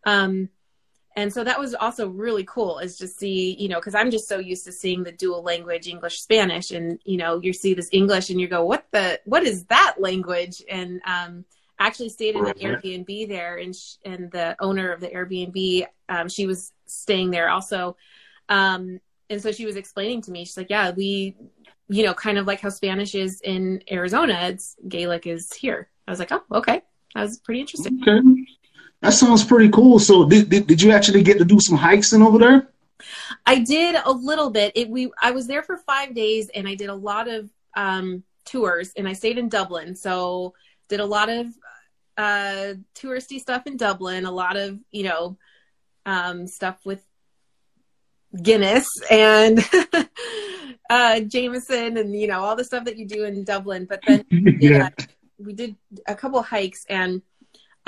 [0.05, 0.49] Um,
[1.21, 4.27] and so that was also really cool is to see you know because i'm just
[4.27, 7.91] so used to seeing the dual language english spanish and you know you see this
[7.93, 10.63] english and you go what the what is that language?
[10.69, 11.45] And um
[11.79, 16.29] actually stayed in an airbnb there and sh- and the owner of the airbnb um,
[16.29, 17.97] she was staying there also.
[18.49, 21.37] Um and so she was explaining to me she's like yeah we
[21.89, 25.89] you know kind of like how spanish is in arizona it's gaelic is here.
[26.07, 26.83] I was like oh okay.
[27.15, 28.01] That was pretty interesting.
[28.03, 28.21] Okay
[29.03, 29.99] that sounds pretty cool.
[29.99, 32.69] So did, did, did you actually get to do some hikes in over there?
[33.47, 34.73] I did a little bit.
[34.75, 38.25] It we I was there for five days and I did a lot of um,
[38.45, 39.97] tours and I stayed in Dublin.
[39.97, 40.55] So
[40.89, 41.47] did a lot of
[42.17, 45.39] uh, touristy stuff in Dublin, a lot of, you know,
[46.05, 47.03] um, stuff with
[48.43, 49.61] Guinness and
[50.91, 53.87] uh, Jameson and, you know, all the stuff that you do in Dublin.
[53.89, 54.91] But then yeah.
[55.39, 55.77] we did
[56.07, 57.23] a couple hikes and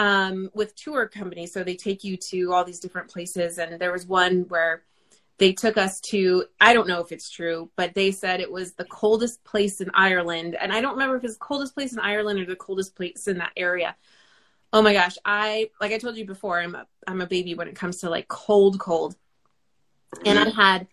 [0.02, 1.52] um, with tour companies.
[1.52, 3.58] So they take you to all these different places.
[3.58, 4.82] And there was one where
[5.38, 8.72] they took us to, I don't know if it's true, but they said it was
[8.72, 10.56] the coldest place in Ireland.
[10.60, 13.28] And I don't remember if it's the coldest place in Ireland or the coldest place
[13.28, 13.94] in that area.
[14.72, 17.68] Oh my gosh, I like I told you before, I'm a I'm a baby when
[17.68, 19.14] it comes to like cold, cold.
[20.24, 20.88] And I had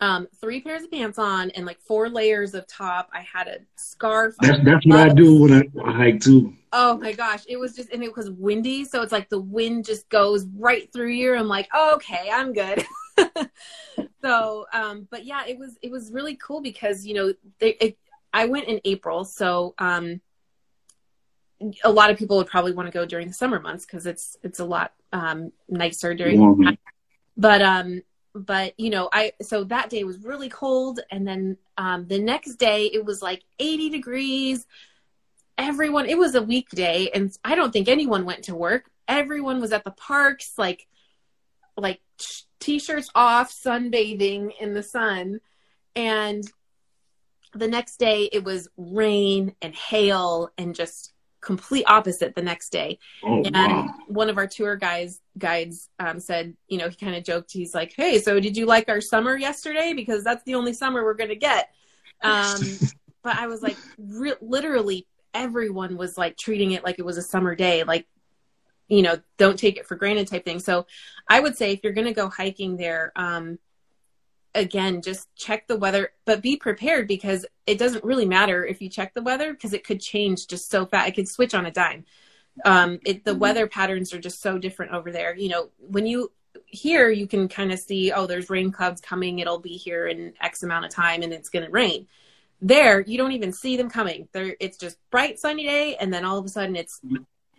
[0.00, 3.08] um, three pairs of pants on and like four layers of top.
[3.12, 4.34] I had a scarf.
[4.40, 6.54] That's, that's what I do when I, hike too.
[6.72, 7.44] Oh my gosh.
[7.48, 8.84] It was just, and it was windy.
[8.84, 11.34] So it's like the wind just goes right through you.
[11.34, 12.84] I'm like, oh, okay, I'm good.
[14.22, 17.98] so, um, but yeah, it was, it was really cool because, you know, they, it,
[18.34, 19.24] I went in April.
[19.24, 20.20] So, um,
[21.84, 24.36] a lot of people would probably want to go during the summer months because it's,
[24.42, 26.76] it's a lot, um, nicer during,
[27.38, 28.02] but, um,
[28.36, 32.56] but you know i so that day was really cold and then um, the next
[32.56, 34.66] day it was like 80 degrees.
[35.58, 38.90] Everyone it was a weekday and i don't think anyone went to work.
[39.08, 40.86] Everyone was at the parks like
[41.76, 42.00] like
[42.60, 45.40] t-shirts off sunbathing in the sun.
[45.94, 46.44] And
[47.54, 51.12] the next day it was rain and hail and just
[51.46, 52.98] complete opposite the next day.
[53.22, 53.94] Oh, and wow.
[54.08, 57.52] one of our tour guys guides um, said, you know, he kind of joked.
[57.52, 59.92] He's like, "Hey, so did you like our summer yesterday?
[59.94, 61.70] Because that's the only summer we're going to get."
[62.22, 62.60] Um,
[63.22, 67.22] but I was like, re- literally, everyone was like treating it like it was a
[67.22, 68.06] summer day, like
[68.88, 70.58] you know, don't take it for granted type thing.
[70.58, 70.86] So
[71.28, 73.58] I would say if you're going to go hiking there, um,
[74.56, 78.88] again, just check the weather, but be prepared because it doesn't really matter if you
[78.88, 81.08] check the weather because it could change just so fast.
[81.08, 82.04] It could switch on a dime.
[82.64, 83.40] Um, it, the mm-hmm.
[83.40, 85.36] weather patterns are just so different over there.
[85.36, 86.32] You know, when you
[86.66, 89.38] here, you can kind of see, oh, there's rain clouds coming.
[89.38, 92.06] It'll be here in X amount of time and it's going to rain.
[92.62, 94.28] There, you don't even see them coming.
[94.32, 97.02] There, it's just bright sunny day, and then all of a sudden it's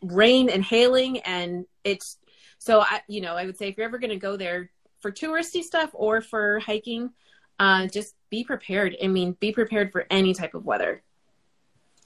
[0.01, 2.17] rain and hailing, and it's
[2.57, 2.81] so.
[2.81, 4.71] I, you know, I would say if you're ever going to go there,
[5.07, 7.11] for touristy stuff or for hiking,
[7.59, 8.97] uh, just be prepared.
[9.01, 11.01] I mean, be prepared for any type of weather.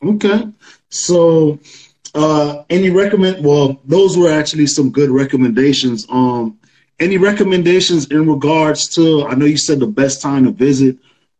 [0.03, 0.47] Okay.
[0.89, 1.59] So,
[2.13, 3.43] uh, any recommend?
[3.43, 6.05] Well, those were actually some good recommendations.
[6.09, 6.59] Um,
[6.99, 9.25] any recommendations in regards to?
[9.25, 10.97] I know you said the best time to visit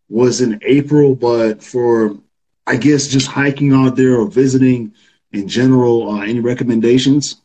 [0.09, 2.17] was in April, but for
[2.65, 4.93] I guess just hiking out there or visiting
[5.31, 7.40] in general, uh, any recommendations?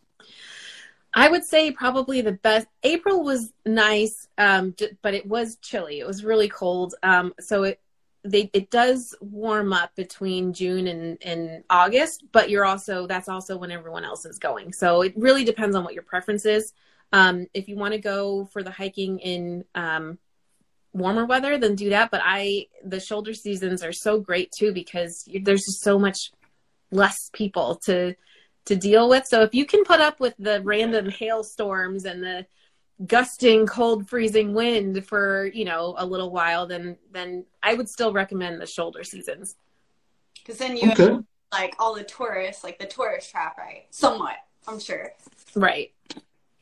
[1.16, 2.66] I would say probably the best.
[2.82, 5.98] April was nice, um, but it was chilly.
[5.98, 6.94] It was really cold.
[7.02, 7.80] Um, so it
[8.22, 13.56] they it does warm up between June and, and August, but you're also that's also
[13.56, 14.74] when everyone else is going.
[14.74, 16.74] So it really depends on what your preference is.
[17.12, 20.18] Um, if you want to go for the hiking in um,
[20.92, 22.10] warmer weather, then do that.
[22.10, 26.30] But I the shoulder seasons are so great too because there's just so much
[26.90, 28.16] less people to
[28.66, 29.26] to deal with.
[29.26, 32.46] So if you can put up with the random hailstorms and the
[33.06, 38.12] gusting cold freezing wind for, you know, a little while, then then I would still
[38.12, 39.56] recommend the shoulder seasons.
[40.44, 41.06] Cuz then you okay.
[41.06, 43.86] have, like all the tourists, like the tourist trap, right?
[43.90, 44.36] Somewhat,
[44.66, 45.12] I'm sure.
[45.54, 45.92] Right.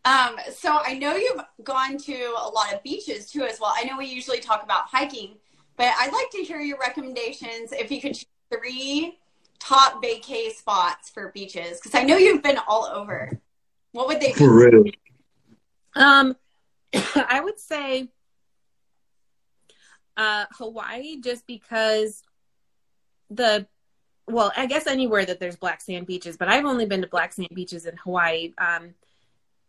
[0.04, 3.72] Um, so I know you've gone to a lot of beaches too as well.
[3.74, 5.36] I know we usually talk about hiking,
[5.76, 9.18] but I'd like to hear your recommendations if you could choose three
[9.64, 11.78] top vacay spots for beaches?
[11.78, 13.40] Because I know you've been all over.
[13.92, 14.34] What would they be?
[14.34, 14.84] For real.
[15.94, 16.36] Um,
[17.14, 18.08] I would say
[20.16, 22.22] uh, Hawaii, just because
[23.30, 23.66] the
[24.26, 27.32] well, I guess anywhere that there's black sand beaches, but I've only been to black
[27.32, 28.52] sand beaches in Hawaii.
[28.56, 28.94] Um,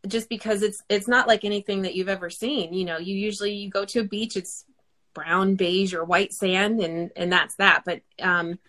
[0.08, 2.74] just because it's it's not like anything that you've ever seen.
[2.74, 4.66] You know, you usually you go to a beach, it's
[5.14, 7.84] brown, beige, or white sand, and and that's that.
[7.86, 8.60] But um,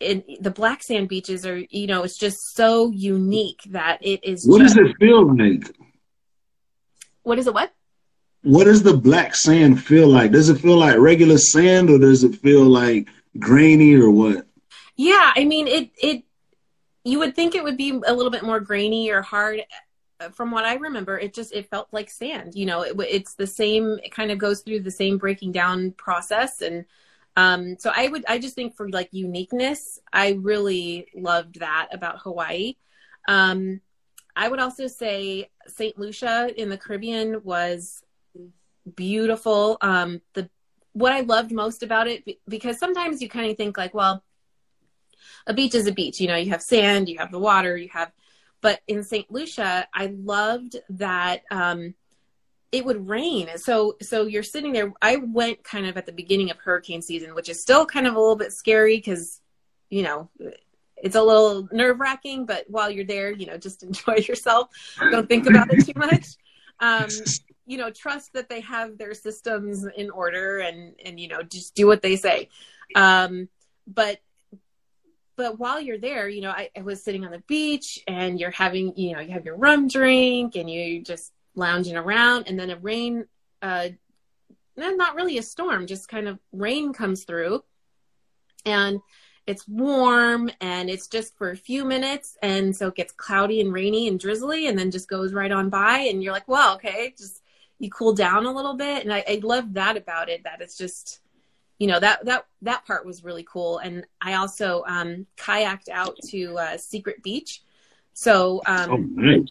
[0.00, 4.46] in the black sand beaches are, you know, it's just so unique that it is.
[4.46, 5.70] What just, does it feel like?
[7.22, 7.54] What is it?
[7.54, 7.72] What?
[8.42, 10.32] What does the black sand feel like?
[10.32, 14.46] Does it feel like regular sand, or does it feel like grainy, or what?
[14.96, 15.90] Yeah, I mean it.
[16.02, 16.24] It
[17.04, 19.62] you would think it would be a little bit more grainy or hard
[20.32, 22.54] from what I remember, it just it felt like sand.
[22.54, 23.98] You know, it, it's the same.
[24.04, 26.84] It kind of goes through the same breaking down process, and
[27.40, 32.20] um, so I would I just think for like uniqueness, I really loved that about
[32.20, 32.74] Hawaii.
[33.26, 33.80] Um,
[34.36, 38.02] I would also say Saint Lucia in the Caribbean was
[38.94, 39.78] beautiful.
[39.80, 40.50] Um, the
[40.92, 44.22] what I loved most about it because sometimes you kind of think like, well,
[45.46, 46.20] a beach is a beach.
[46.20, 48.12] You know, you have sand, you have the water, you have
[48.60, 49.30] but in St.
[49.30, 51.94] Lucia, I loved that um,
[52.72, 53.48] it would rain.
[53.56, 54.92] So so you're sitting there.
[55.02, 58.14] I went kind of at the beginning of hurricane season, which is still kind of
[58.14, 59.40] a little bit scary because
[59.88, 60.30] you know
[60.96, 62.46] it's a little nerve wracking.
[62.46, 64.68] But while you're there, you know, just enjoy yourself.
[65.10, 66.26] Don't think about it too much.
[66.82, 67.08] Um,
[67.66, 71.74] you know, trust that they have their systems in order and and you know just
[71.74, 72.48] do what they say.
[72.94, 73.50] Um,
[73.86, 74.18] but
[75.36, 78.50] but while you're there, you know, I, I, was sitting on the beach and you're
[78.50, 82.70] having, you know, you have your rum drink and you just lounging around and then
[82.70, 83.26] a rain,
[83.62, 83.88] uh,
[84.76, 87.62] not really a storm, just kind of rain comes through
[88.64, 89.00] and
[89.46, 92.36] it's warm and it's just for a few minutes.
[92.42, 95.70] And so it gets cloudy and rainy and drizzly and then just goes right on
[95.70, 95.98] by.
[95.98, 97.42] And you're like, well, okay, just
[97.78, 99.02] you cool down a little bit.
[99.02, 101.20] And I, I love that about it, that it's just,
[101.80, 106.14] you know that that that part was really cool and i also um, kayaked out
[106.28, 107.62] to uh, secret beach
[108.12, 109.48] so um, oh, nice.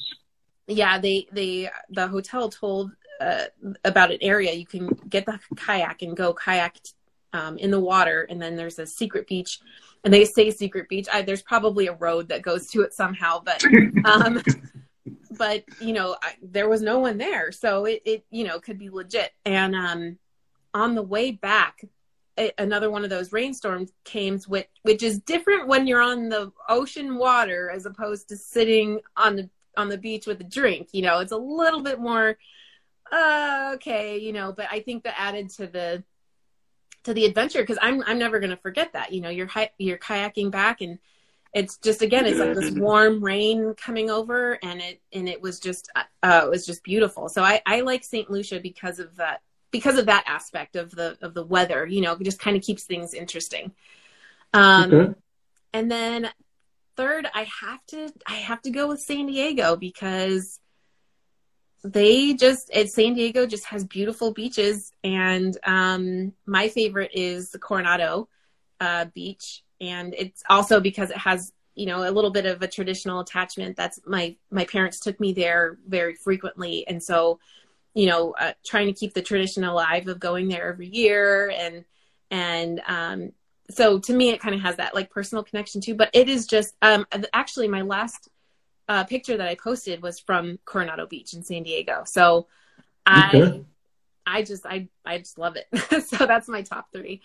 [0.69, 3.45] Yeah they they the hotel told uh,
[3.83, 6.77] about an area you can get the kayak and go kayak
[7.33, 9.59] um, in the water and then there's a secret beach.
[10.03, 11.07] And they say secret beach.
[11.11, 13.61] I, there's probably a road that goes to it somehow but
[14.05, 14.41] um,
[15.37, 17.51] but you know I, there was no one there.
[17.51, 19.31] So it, it you know could be legit.
[19.45, 20.17] And um
[20.73, 21.83] on the way back
[22.57, 27.17] another one of those rainstorms came, which which is different when you're on the ocean
[27.17, 29.49] water as opposed to sitting on the
[29.79, 30.89] on the beach with a drink.
[30.91, 32.37] You know, it's a little bit more
[33.11, 34.53] uh, okay, you know.
[34.53, 36.03] But I think that added to the
[37.03, 39.11] to the adventure because I'm I'm never gonna forget that.
[39.13, 40.99] You know, you're hi- you're kayaking back and
[41.53, 45.59] it's just again it's like this warm rain coming over and it and it was
[45.59, 49.41] just uh, it was just beautiful so i i like st lucia because of that
[49.71, 52.61] because of that aspect of the of the weather you know it just kind of
[52.61, 53.71] keeps things interesting
[54.53, 55.13] um okay.
[55.73, 56.29] and then
[56.99, 60.59] third i have to i have to go with san diego because
[61.83, 67.59] they just it san diego just has beautiful beaches and um my favorite is the
[67.59, 68.27] coronado
[68.81, 72.67] uh beach and it's also because it has you know a little bit of a
[72.67, 77.39] traditional attachment that's my my parents took me there very frequently and so
[77.93, 81.49] you know, uh, trying to keep the tradition alive of going there every year.
[81.49, 81.83] And,
[82.31, 83.31] and, um,
[83.69, 86.47] so to me, it kind of has that like personal connection too, but it is
[86.47, 88.29] just, um, actually my last,
[88.87, 92.03] uh, picture that I posted was from Coronado Beach in San Diego.
[92.05, 92.47] So
[93.05, 93.61] I,
[94.25, 95.67] I just, I, I just love it.
[96.07, 97.21] so that's my top three.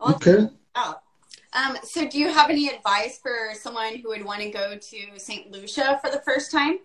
[0.00, 0.48] Okay.
[0.74, 1.00] Oh.
[1.52, 5.18] Um, so do you have any advice for someone who would want to go to
[5.18, 5.50] St.
[5.50, 6.78] Lucia for the first time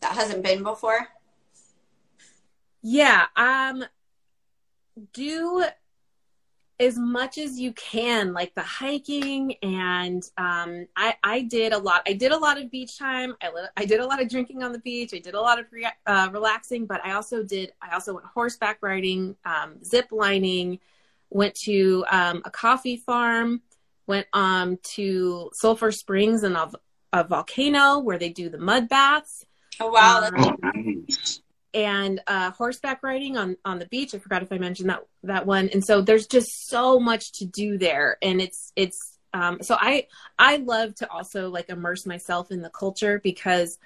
[0.00, 1.08] that hasn't been before?
[2.82, 3.26] Yeah.
[3.36, 3.84] Um,
[5.12, 5.64] do
[6.82, 9.54] as much as you can, like the hiking.
[9.62, 12.02] And um, I, I did a lot.
[12.06, 13.34] I did a lot of beach time.
[13.42, 15.14] I, I did a lot of drinking on the beach.
[15.14, 18.26] I did a lot of re- uh, relaxing, but I also did, I also went
[18.26, 20.80] horseback riding, um, zip lining,
[21.30, 23.62] went to um, a coffee farm,
[24.06, 26.70] went um, to Sulphur Springs and a,
[27.12, 29.46] a volcano where they do the mud baths.
[29.80, 30.22] Oh, wow.
[30.22, 31.06] Um,
[31.74, 34.14] and uh, horseback riding on on the beach.
[34.14, 35.68] I forgot if I mentioned that that one.
[35.68, 40.06] And so there's just so much to do there, and it's it's um, so I
[40.38, 43.78] I love to also like immerse myself in the culture because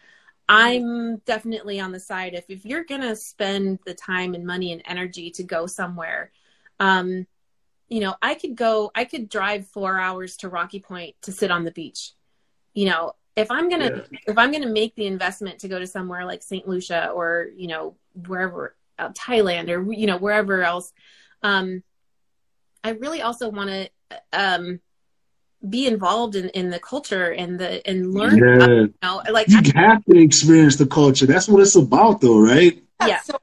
[0.48, 4.82] I'm definitely on the side if if you're gonna spend the time and money and
[4.84, 6.32] energy to go somewhere,
[6.80, 7.26] um,
[7.88, 11.50] you know, I could go, I could drive four hours to Rocky Point to sit
[11.50, 12.12] on the beach.
[12.74, 14.18] You know, if i'm gonna yeah.
[14.26, 17.68] if i'm gonna make the investment to go to somewhere like st lucia or you
[17.68, 17.94] know
[18.26, 20.92] wherever uh, thailand or you know wherever else
[21.42, 21.82] um
[22.82, 23.88] i really also want to
[24.32, 24.80] um
[25.68, 28.38] be involved in, in the culture and the and learn.
[28.38, 28.54] Yeah.
[28.54, 31.26] About, you know, like you I, have to experience the culture.
[31.26, 32.82] That's what it's about, though, right?
[33.06, 33.20] Yeah.
[33.20, 33.38] So,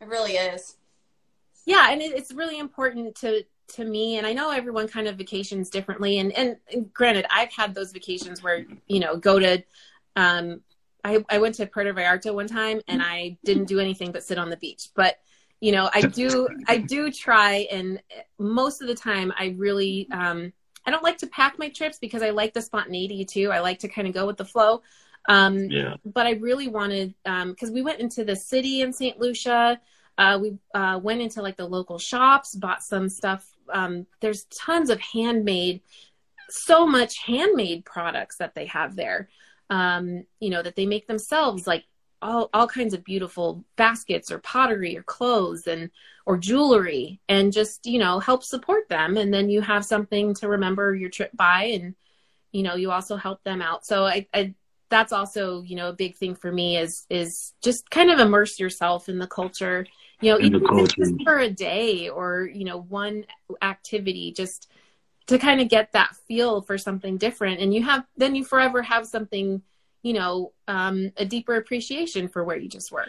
[0.00, 0.76] it really is.
[1.66, 5.16] Yeah, and it, it's really important to to me and i know everyone kind of
[5.16, 6.56] vacations differently and and
[6.92, 9.62] granted i've had those vacations where you know go to
[10.16, 10.60] um
[11.02, 14.38] i i went to puerto vallarta one time and i didn't do anything but sit
[14.38, 15.16] on the beach but
[15.60, 18.00] you know i do i do try and
[18.38, 20.52] most of the time i really um
[20.86, 23.78] i don't like to pack my trips because i like the spontaneity too i like
[23.78, 24.82] to kind of go with the flow
[25.28, 25.94] um Yeah.
[26.04, 29.80] but i really wanted um because we went into the city in st lucia
[30.16, 33.53] uh, we uh, went into like the local shops, bought some stuff.
[33.72, 35.82] Um, there's tons of handmade,
[36.48, 39.28] so much handmade products that they have there.
[39.70, 41.84] Um, you know that they make themselves, like
[42.20, 45.90] all all kinds of beautiful baskets or pottery or clothes and
[46.26, 49.16] or jewelry, and just you know help support them.
[49.16, 51.94] And then you have something to remember your trip by, and
[52.52, 53.86] you know you also help them out.
[53.86, 54.54] So I, I
[54.90, 58.58] that's also you know a big thing for me is is just kind of immerse
[58.60, 59.86] yourself in the culture
[60.24, 63.24] you know even if it's just for a day or you know one
[63.62, 64.70] activity just
[65.26, 67.60] to kind of get that feel for something different.
[67.60, 69.62] And you have then you forever have something
[70.02, 73.06] you know um, a deeper appreciation for where you just were.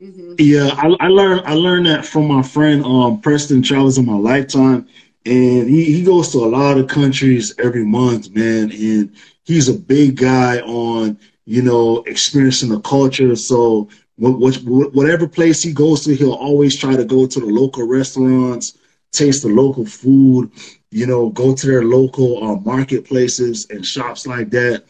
[0.00, 4.06] Hmm Yeah, I, I learned I learned that from my friend um, Preston Travels in
[4.06, 4.86] my lifetime,
[5.26, 9.14] and he, he goes to a lot of countries every month, man, and
[9.44, 13.34] he's a big guy on you know experiencing the culture.
[13.36, 17.46] So what, what, whatever place he goes to, he'll always try to go to the
[17.46, 18.76] local restaurants,
[19.12, 20.50] taste the local food,
[20.90, 24.84] you know, go to their local uh, marketplaces and shops like that.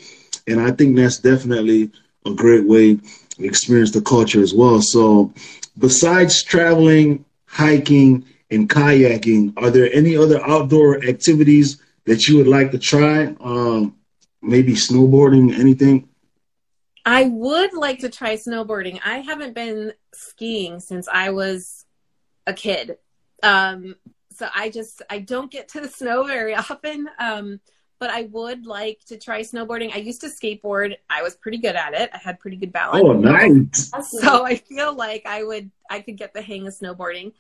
[0.46, 1.90] And I think that's definitely
[2.24, 4.80] a great way to experience the culture as well.
[4.80, 5.32] So,
[5.76, 12.70] besides traveling, hiking, and kayaking, are there any other outdoor activities that you would like
[12.70, 13.34] to try?
[13.40, 13.94] Um,
[14.40, 16.07] maybe snowboarding, anything?
[17.04, 19.00] I would like to try snowboarding.
[19.04, 21.84] I haven't been skiing since i was
[22.46, 22.98] a kid.
[23.42, 23.96] Um,
[24.32, 27.08] so i just i don't get to the snow very often.
[27.18, 27.60] Um,
[28.00, 29.94] but i would like to try snowboarding.
[29.94, 30.96] I used to skateboard.
[31.10, 32.10] I was pretty good at it.
[32.14, 33.02] I had pretty good balance.
[33.04, 33.90] Oh, nice.
[34.20, 37.32] so I feel like I would I could get the hang of snowboarding.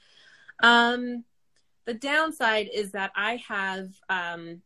[0.62, 1.24] Um,
[1.88, 4.60] the downside is that I have um,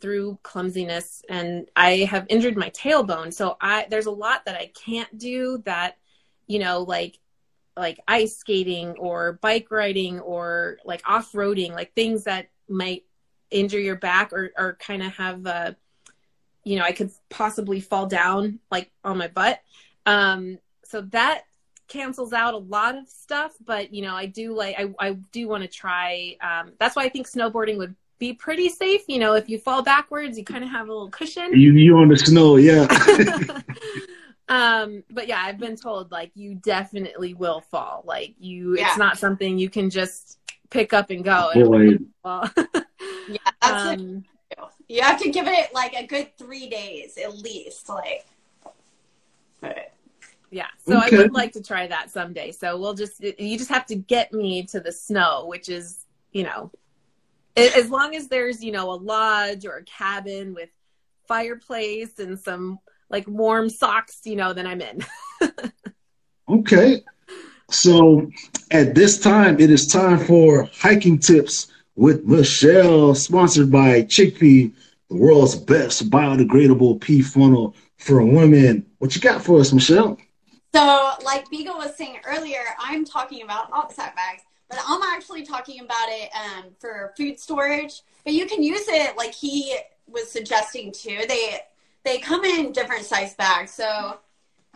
[0.00, 3.32] through clumsiness and I have injured my tailbone.
[3.32, 5.96] So I there's a lot that I can't do that
[6.46, 7.18] you know like
[7.76, 13.04] like ice skating or bike riding or like off roading like things that might
[13.50, 15.76] injure your back or or kind of have a
[16.64, 19.60] you know I could possibly fall down like on my butt.
[20.06, 21.42] Um, so that
[21.88, 25.48] cancels out a lot of stuff but you know i do like i, I do
[25.48, 29.34] want to try um, that's why i think snowboarding would be pretty safe you know
[29.34, 32.16] if you fall backwards you kind of have a little cushion You you on the
[32.16, 32.86] snow, yeah.
[34.48, 38.88] um but yeah i've been told like you definitely will fall like you Yeah.
[38.88, 40.38] it's not something you can just
[40.70, 41.98] pick up and go Boy.
[42.24, 42.50] well,
[43.28, 44.00] Yeah, that's it.
[44.00, 44.24] um,
[44.88, 47.88] You have to give it like a good three days at least.
[47.90, 48.26] Like,
[49.60, 49.92] but
[50.50, 53.84] yeah so i would like to try that someday so we'll just you just have
[53.84, 56.78] to get me to the snow which is you know a-
[57.58, 60.70] as long as there's you know a lodge or a cabin with
[61.26, 62.78] fireplace and some
[63.10, 65.04] like warm socks you know then i'm in
[66.48, 67.02] Okay.
[67.70, 68.30] So
[68.70, 74.72] at this time, it is time for hiking tips with Michelle, sponsored by Chickpea,
[75.10, 78.86] the world's best biodegradable pea funnel for women.
[78.98, 80.18] What you got for us, Michelle?
[80.74, 85.80] so like Beagle was saying earlier, I'm talking about OPSAK bags, but I'm actually talking
[85.80, 88.02] about it um, for food storage.
[88.24, 91.20] But you can use it like he was suggesting too.
[91.28, 91.60] They
[92.04, 93.72] they come in different size bags.
[93.72, 94.18] So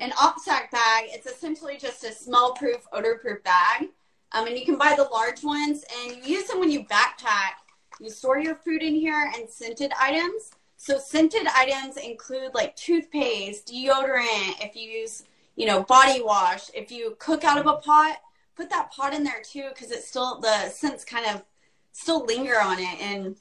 [0.01, 3.89] an OPSAK bag, it's essentially just a smell-proof, odor-proof bag.
[4.33, 7.61] Um, and you can buy the large ones, and you use them when you backpack.
[8.01, 10.53] You store your food in here and scented items.
[10.77, 14.57] So scented items include like toothpaste, deodorant.
[14.61, 15.25] If you use,
[15.55, 16.71] you know, body wash.
[16.75, 18.17] If you cook out of a pot,
[18.63, 21.43] put that pot in there too, because it's still the scents kind of
[21.91, 23.37] still linger on it, and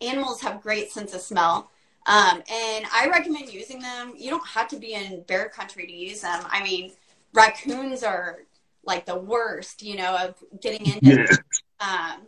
[0.00, 1.70] animals have great sense of smell.
[2.06, 4.12] Um, and I recommend using them.
[4.16, 6.44] You don't have to be in bear country to use them.
[6.48, 6.92] I mean,
[7.32, 8.40] raccoons are
[8.84, 11.26] like the worst, you know, of getting into.
[11.80, 12.26] Um,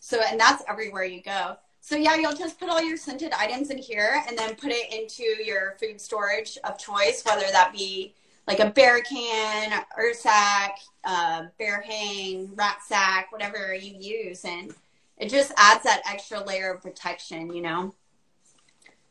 [0.00, 1.56] so, and that's everywhere you go.
[1.80, 4.92] So, yeah, you'll just put all your scented items in here and then put it
[4.92, 8.14] into your food storage of choice, whether that be
[8.48, 10.70] like a bear can, Ursack,
[11.04, 14.44] uh, bear hang, rat sack, whatever you use.
[14.46, 14.74] And
[15.18, 17.94] it just adds that extra layer of protection, you know.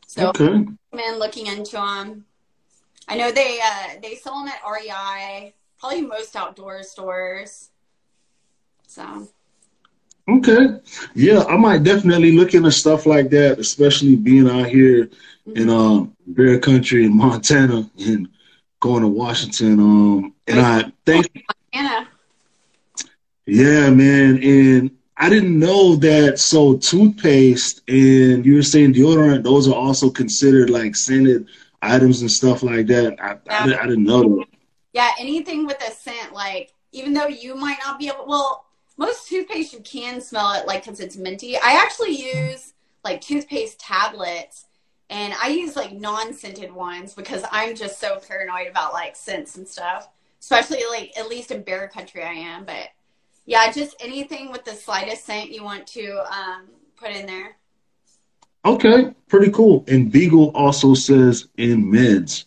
[0.08, 0.66] So, okay.
[0.92, 2.24] man, looking into them.
[3.06, 7.70] I know they uh, they sell them at REI, probably most outdoor stores.
[8.88, 9.28] So.
[10.28, 10.80] Okay.
[11.14, 15.56] Yeah, I might definitely look into stuff like that, especially being out here mm-hmm.
[15.56, 18.28] in um Bear Country in Montana and
[18.80, 19.78] going to Washington.
[19.80, 21.26] Um and I thank
[21.74, 22.08] Montana.
[23.46, 24.42] Yeah, man.
[24.42, 26.38] And I didn't know that.
[26.38, 31.46] So toothpaste and you were saying deodorant; those are also considered like scented
[31.82, 33.16] items and stuff like that.
[33.20, 33.76] I, yeah.
[33.78, 34.46] I, I didn't know that.
[34.92, 38.26] Yeah, anything with a scent, like even though you might not be able.
[38.26, 38.64] Well,
[38.96, 41.56] most toothpaste you can smell it, like because it's minty.
[41.56, 42.74] I actually use
[43.04, 44.66] like toothpaste tablets,
[45.10, 49.66] and I use like non-scented ones because I'm just so paranoid about like scents and
[49.66, 50.08] stuff.
[50.40, 52.90] Especially like at least in bear country, I am, but
[53.46, 57.56] yeah, just anything with the slightest scent you want to um, put in there.
[58.64, 59.84] Okay, pretty cool.
[59.88, 62.44] And Beagle also says in meds.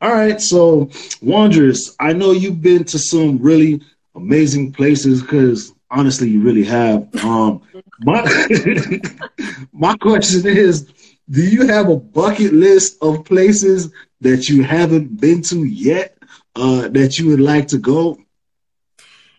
[0.00, 0.86] All right, so
[1.22, 3.80] Wanderess, I know you've been to some really
[4.14, 7.08] amazing places because honestly, you really have.
[7.24, 7.62] Um,
[8.00, 8.22] my
[9.72, 10.92] my question is,
[11.30, 16.16] do you have a bucket list of places that you haven't been to yet
[16.56, 18.18] uh, that you would like to go?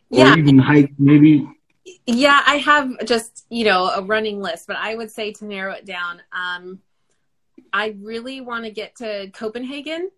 [0.10, 0.34] yeah.
[0.34, 1.48] or even hike maybe?
[2.08, 5.74] Yeah, I have just, you know, a running list, but I would say to narrow
[5.74, 6.80] it down, um,
[7.74, 10.10] I really want to get to Copenhagen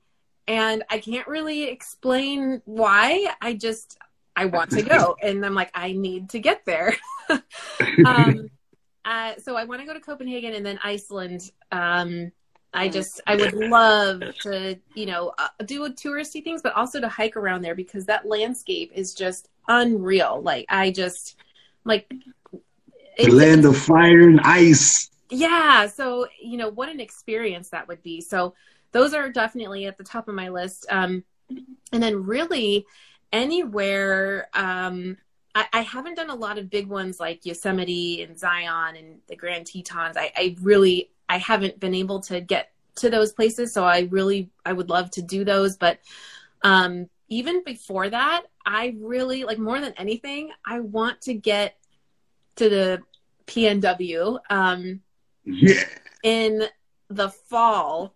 [0.47, 3.33] and I can't really explain why.
[3.41, 3.97] I just,
[4.35, 5.15] I want to go.
[5.23, 6.95] and I'm like, I need to get there.
[8.05, 8.49] um,
[9.07, 11.51] uh, so I want to go to Copenhagen and then Iceland.
[11.71, 12.29] Um,
[12.73, 17.07] I just I would love to you know uh, do touristy things, but also to
[17.07, 20.41] hike around there because that landscape is just unreal.
[20.41, 21.37] Like I just
[21.85, 22.13] like
[23.17, 25.09] the land of fire and ice.
[25.29, 28.19] Yeah, so you know what an experience that would be.
[28.19, 28.55] So
[28.91, 30.85] those are definitely at the top of my list.
[30.89, 31.23] Um,
[31.93, 32.85] and then really
[33.31, 34.49] anywhere.
[34.53, 35.17] Um,
[35.57, 39.35] I, I haven't done a lot of big ones like Yosemite and Zion and the
[39.35, 40.15] Grand Tetons.
[40.15, 44.51] I, I really I haven't been able to get to those places, so I really
[44.63, 45.75] I would love to do those.
[45.75, 45.99] But
[46.61, 51.75] um, even before that, I really like more than anything, I want to get
[52.57, 53.01] to the
[53.47, 55.01] PNW um,
[55.43, 55.83] yeah.
[56.21, 56.65] in
[57.09, 58.13] the fall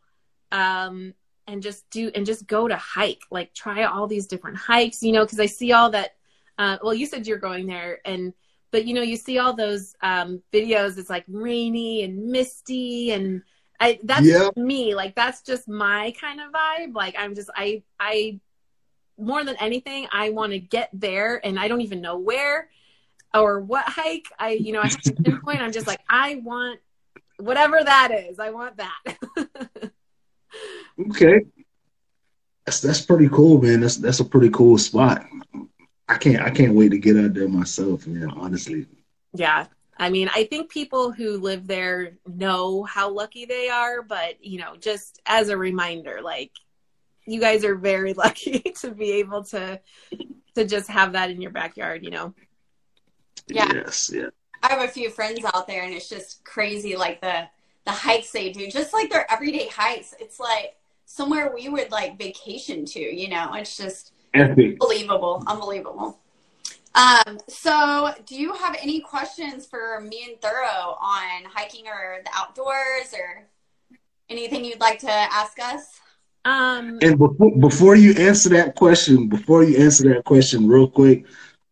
[0.51, 1.15] um,
[1.47, 5.11] and just do and just go to hike, like try all these different hikes, you
[5.11, 6.11] know, because I see all that.
[6.57, 8.33] Uh, well, you said you're going there, and
[8.71, 10.97] but you know, you see all those um, videos.
[10.97, 13.41] It's like rainy and misty, and
[13.79, 14.95] I that's me.
[14.95, 16.93] Like that's just my kind of vibe.
[16.95, 18.39] Like I'm just I I
[19.21, 22.69] more than anything, I want to get there and I don't even know where
[23.33, 24.25] or what hike.
[24.37, 25.61] I, you know, I have to pinpoint.
[25.61, 26.79] I'm just like, I want
[27.37, 28.39] whatever that is.
[28.39, 29.17] I want that.
[31.09, 31.41] okay.
[32.65, 33.79] That's that's pretty cool, man.
[33.81, 35.25] That's that's a pretty cool spot.
[36.11, 38.85] I can't I can't wait to get out there myself, man, honestly.
[39.33, 39.67] Yeah.
[39.97, 44.59] I mean, I think people who live there know how lucky they are, but you
[44.59, 46.51] know, just as a reminder, like
[47.25, 49.79] you guys are very lucky to be able to
[50.55, 52.33] to just have that in your backyard, you know.
[53.47, 53.71] Yeah.
[53.73, 54.29] Yes, yeah.
[54.63, 57.47] I have a few friends out there and it's just crazy like the
[57.85, 60.13] the hikes they do, just like their everyday hikes.
[60.19, 63.53] It's like somewhere we would like vacation to, you know.
[63.53, 64.77] It's just Epic.
[64.81, 66.17] unbelievable, unbelievable.
[66.93, 72.31] Um, so do you have any questions for me and Thurro on hiking or the
[72.33, 73.47] outdoors or
[74.29, 75.99] anything you'd like to ask us?
[76.43, 81.25] Um, and before before you answer that question, before you answer that question, real quick,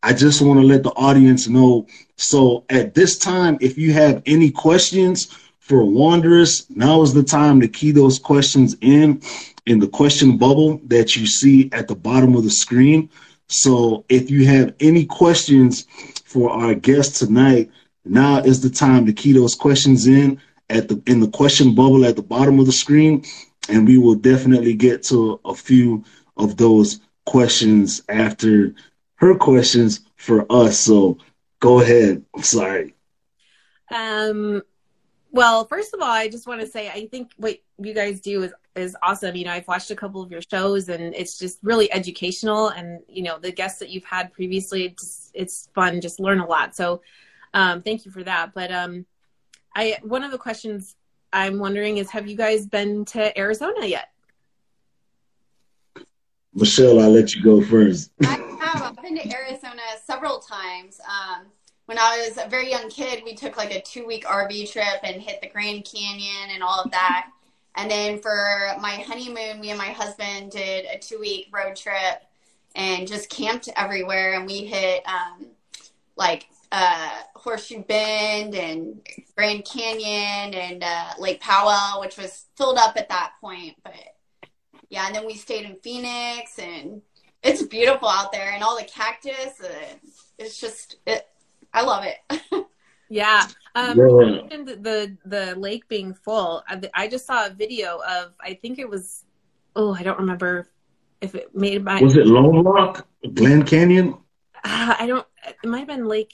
[0.03, 1.87] I just want to let the audience know.
[2.17, 5.35] So at this time, if you have any questions
[5.69, 9.21] for Wanderess, now is the time to key those questions in
[9.67, 13.07] in the question bubble that you see at the bottom of the screen.
[13.49, 15.85] So if you have any questions
[16.25, 17.69] for our guest tonight,
[18.03, 20.41] now is the time to key those questions in
[20.71, 23.23] at the in the question bubble at the bottom of the screen
[23.69, 26.03] and we will definitely get to a few
[26.37, 28.73] of those questions after
[29.17, 30.79] her questions for us.
[30.79, 31.19] So
[31.59, 32.23] go ahead.
[32.35, 32.95] I'm sorry.
[33.91, 34.63] Um,
[35.31, 38.43] well, first of all, I just want to say I think what you guys do
[38.43, 39.35] is is awesome.
[39.35, 42.69] You know, I've watched a couple of your shows, and it's just really educational.
[42.69, 46.01] And you know, the guests that you've had previously, it's it's fun.
[46.01, 46.75] Just learn a lot.
[46.75, 47.01] So,
[47.53, 48.53] um, thank you for that.
[48.53, 49.05] But um,
[49.75, 50.95] I one of the questions
[51.31, 54.09] I'm wondering is have you guys been to Arizona yet?
[56.53, 58.11] Michelle, I'll let you go first.
[58.23, 58.25] I
[58.59, 58.81] have.
[58.81, 60.99] I've been to Arizona several times.
[61.07, 61.45] Um,
[61.89, 64.99] when I was a very young kid, we took like a two week RV trip
[65.01, 67.31] and hit the Grand Canyon and all of that.
[67.73, 72.21] And then for my honeymoon, me and my husband did a two week road trip
[72.75, 74.35] and just camped everywhere.
[74.35, 75.47] And we hit um,
[76.15, 79.01] like uh, Horseshoe Bend and
[79.35, 83.77] Grand Canyon and uh, Lake Powell, which was filled up at that point.
[83.83, 83.95] But
[84.91, 87.01] yeah, and then we stayed in Phoenix and
[87.41, 89.59] it's beautiful out there and all the cactus.
[89.59, 89.95] Uh,
[90.37, 91.28] it's just, it,
[91.73, 92.41] I love it.
[93.09, 93.47] yeah.
[93.75, 94.47] Um, yeah.
[94.75, 96.63] the the lake being full.
[96.67, 98.33] I, I, just saw a video of.
[98.41, 99.25] I think it was.
[99.75, 100.69] Oh, I don't remember
[101.21, 102.01] if it made by.
[102.01, 104.15] Was it Lone Rock, Glen Canyon?
[104.63, 105.25] Uh, I don't.
[105.47, 106.33] It might have been Lake.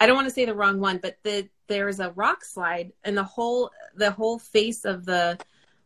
[0.00, 3.16] I don't want to say the wrong one, but the there's a rock slide, and
[3.16, 5.38] the whole the whole face of the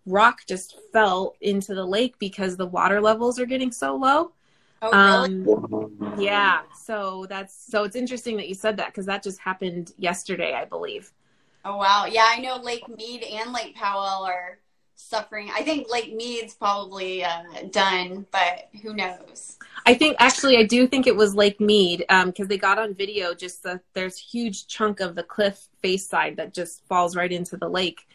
[0.06, 4.32] rock just fell into the lake because the water levels are getting so low.
[4.82, 5.44] Oh, really?
[5.44, 6.62] Um, yeah.
[6.74, 10.64] So that's so it's interesting that you said that because that just happened yesterday, I
[10.64, 11.12] believe.
[11.64, 12.06] Oh wow!
[12.10, 14.59] Yeah, I know Lake Mead and Lake Powell are
[14.96, 15.50] suffering.
[15.54, 19.59] I think Lake Mead's probably uh, done, but who knows?
[19.86, 22.94] I think actually, I do think it was Lake Mead because um, they got on
[22.94, 27.30] video just the, there's huge chunk of the cliff face side that just falls right
[27.30, 28.06] into the lake.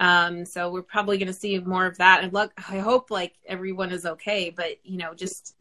[0.00, 2.22] Um, so we're probably going to see more of that.
[2.22, 5.56] And look, I hope like everyone is okay, but you know, just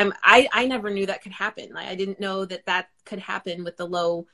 [0.00, 1.70] I'm I I never knew that could happen.
[1.74, 4.26] Like I didn't know that that could happen with the low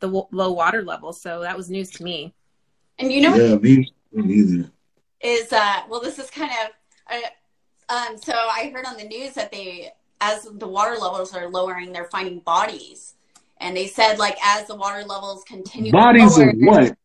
[0.00, 1.12] the w- low water level.
[1.12, 2.34] So that was news to me.
[2.98, 4.70] And you know, yeah, me neither.
[5.20, 8.16] Is uh well, this is kind of uh, um.
[8.18, 9.90] So I heard on the news that they,
[10.20, 13.14] as the water levels are lowering, they're finding bodies,
[13.58, 16.96] and they said like as the water levels continue, bodies lower, of what?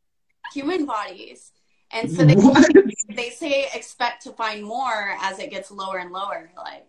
[0.53, 1.51] Human bodies.
[1.91, 2.35] And so they,
[3.13, 6.49] they say expect to find more as it gets lower and lower.
[6.57, 6.87] Like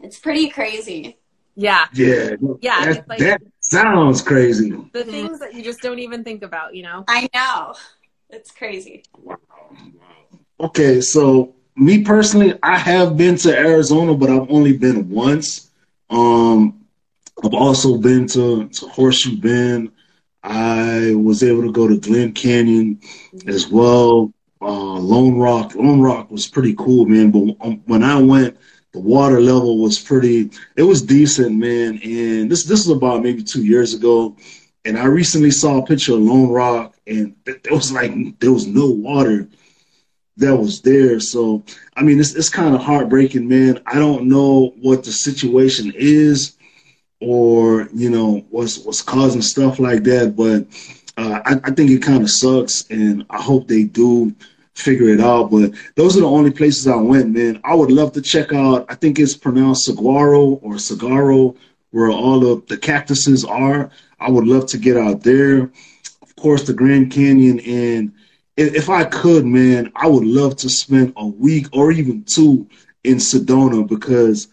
[0.00, 1.18] it's pretty crazy.
[1.56, 1.86] Yeah.
[1.92, 2.36] Yeah.
[2.60, 2.84] Yeah.
[2.84, 4.70] That, like, that sounds crazy.
[4.92, 7.04] The things that you just don't even think about, you know?
[7.08, 7.74] I know.
[8.30, 9.04] It's crazy.
[9.16, 9.36] Wow.
[10.60, 15.70] Okay, so me personally, I have been to Arizona, but I've only been once.
[16.10, 16.86] Um,
[17.42, 19.90] I've also been to, to Horseshoe Bend.
[20.42, 23.48] I was able to go to Glen Canyon mm-hmm.
[23.48, 24.32] as well.
[24.60, 25.74] Uh, Lone Rock.
[25.74, 27.30] Lone Rock was pretty cool, man.
[27.30, 28.56] But um, when I went,
[28.94, 32.00] the water level was pretty it was decent man.
[32.02, 34.36] And this this is about maybe two years ago.
[34.86, 38.66] And i recently saw a picture of lone rock and it was like there was
[38.68, 39.48] no water
[40.36, 41.18] that was there.
[41.18, 41.64] So
[41.96, 43.80] i mean it's, it's kind of heartbreaking man.
[43.84, 46.56] I don't know what the situation is
[47.20, 50.66] or you know what's what's causing stuff like that but
[51.16, 54.34] uh, I, I think it kind of sucks and i hope they do
[54.74, 55.50] figure it out.
[55.50, 57.60] But those are the only places I went, man.
[57.64, 61.56] I would love to check out, I think it's pronounced Saguaro or Sagaro,
[61.90, 63.90] where all of the cactuses are.
[64.18, 65.70] I would love to get out there.
[66.22, 67.60] Of course, the Grand Canyon.
[67.60, 68.12] And
[68.56, 72.68] if I could, man, I would love to spend a week or even two
[73.04, 74.48] in Sedona because.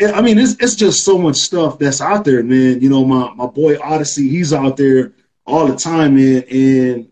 [0.00, 2.80] Eh, I mean, it's it's just so much stuff that's out there, man.
[2.80, 5.12] You know, my my boy Odyssey, he's out there
[5.44, 6.44] all the time, man.
[6.48, 7.10] And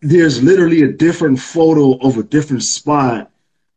[0.00, 3.30] there's literally a different photo of a different spot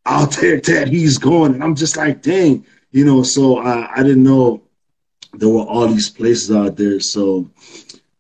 [0.05, 1.53] out there that he's going.
[1.53, 4.63] And I'm just like, dang, you know, so I, I didn't know
[5.33, 6.99] there were all these places out there.
[6.99, 7.49] So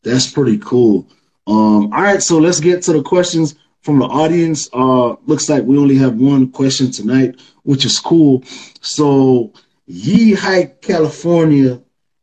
[0.03, 1.07] that's pretty cool.
[1.47, 4.69] Um, all right, so let's get to the questions from the audience.
[4.71, 8.43] Uh, looks like we only have one question tonight, which is cool.
[8.81, 9.51] So
[9.87, 11.81] Ye Hike California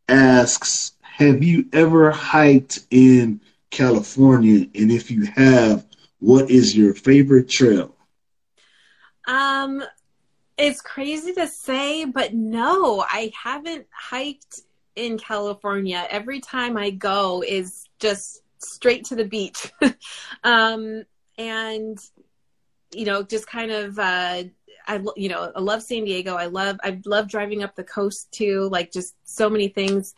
[0.09, 4.67] asks, have you ever hiked in California?
[4.75, 5.87] And if you have,
[6.19, 7.95] what is your favorite trail?
[9.27, 9.83] Um,
[10.57, 14.61] it's crazy to say, but no, I haven't hiked
[14.97, 16.07] in California.
[16.11, 19.73] Every time I go is just straight to the beach.
[20.45, 21.05] um,
[21.37, 21.99] and
[22.93, 24.45] you know, just kind of uh
[24.87, 26.35] I you know, I love San Diego.
[26.35, 30.15] I love I love driving up the coast too, like just so many things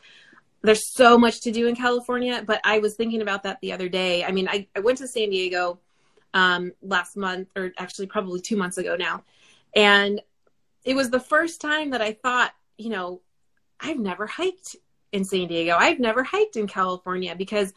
[0.62, 3.88] there's so much to do in California, but I was thinking about that the other
[3.88, 4.24] day.
[4.24, 5.78] I mean, I, I went to San Diego
[6.34, 9.24] um, last month, or actually probably two months ago now.
[9.74, 10.20] And
[10.84, 13.20] it was the first time that I thought, you know,
[13.78, 14.76] I've never hiked
[15.12, 15.76] in San Diego.
[15.78, 17.72] I've never hiked in California because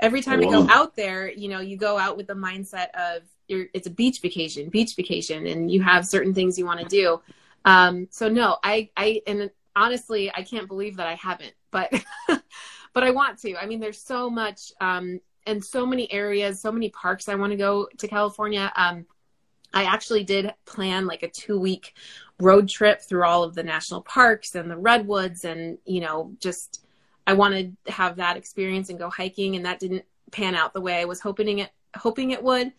[0.00, 0.48] every time wow.
[0.48, 3.90] I go out there, you know, you go out with the mindset of it's a
[3.90, 7.20] beach vacation, beach vacation, and you have certain things you want to do.
[7.64, 11.92] Um, so no, I, I, and honestly, I can't believe that I haven't, but,
[12.92, 13.56] but I want to.
[13.56, 17.52] I mean, there's so much, um, and so many areas, so many parks I want
[17.52, 18.72] to go to California.
[18.74, 19.06] Um,
[19.72, 21.94] I actually did plan like a two week
[22.40, 26.84] road trip through all of the national parks and the redwoods and, you know, just,
[27.26, 30.80] I wanted to have that experience and go hiking, and that didn't pan out the
[30.80, 32.72] way I was hoping it hoping it would.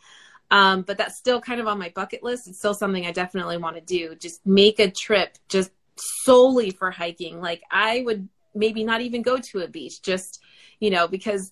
[0.50, 2.48] Um, but that's still kind of on my bucket list.
[2.48, 4.16] It's still something I definitely want to do.
[4.16, 7.42] Just make a trip just solely for hiking.
[7.42, 10.42] Like I would maybe not even go to a beach, just
[10.80, 11.52] you know, because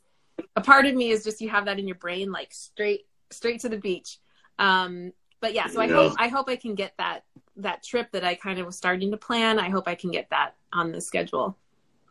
[0.55, 3.61] a part of me is just you have that in your brain, like straight straight
[3.61, 4.19] to the beach.
[4.59, 7.21] Um, but yeah, so I hope I hope I can get that
[7.57, 9.59] that trip that I kind of was starting to plan.
[9.59, 11.57] I hope I can get that on the schedule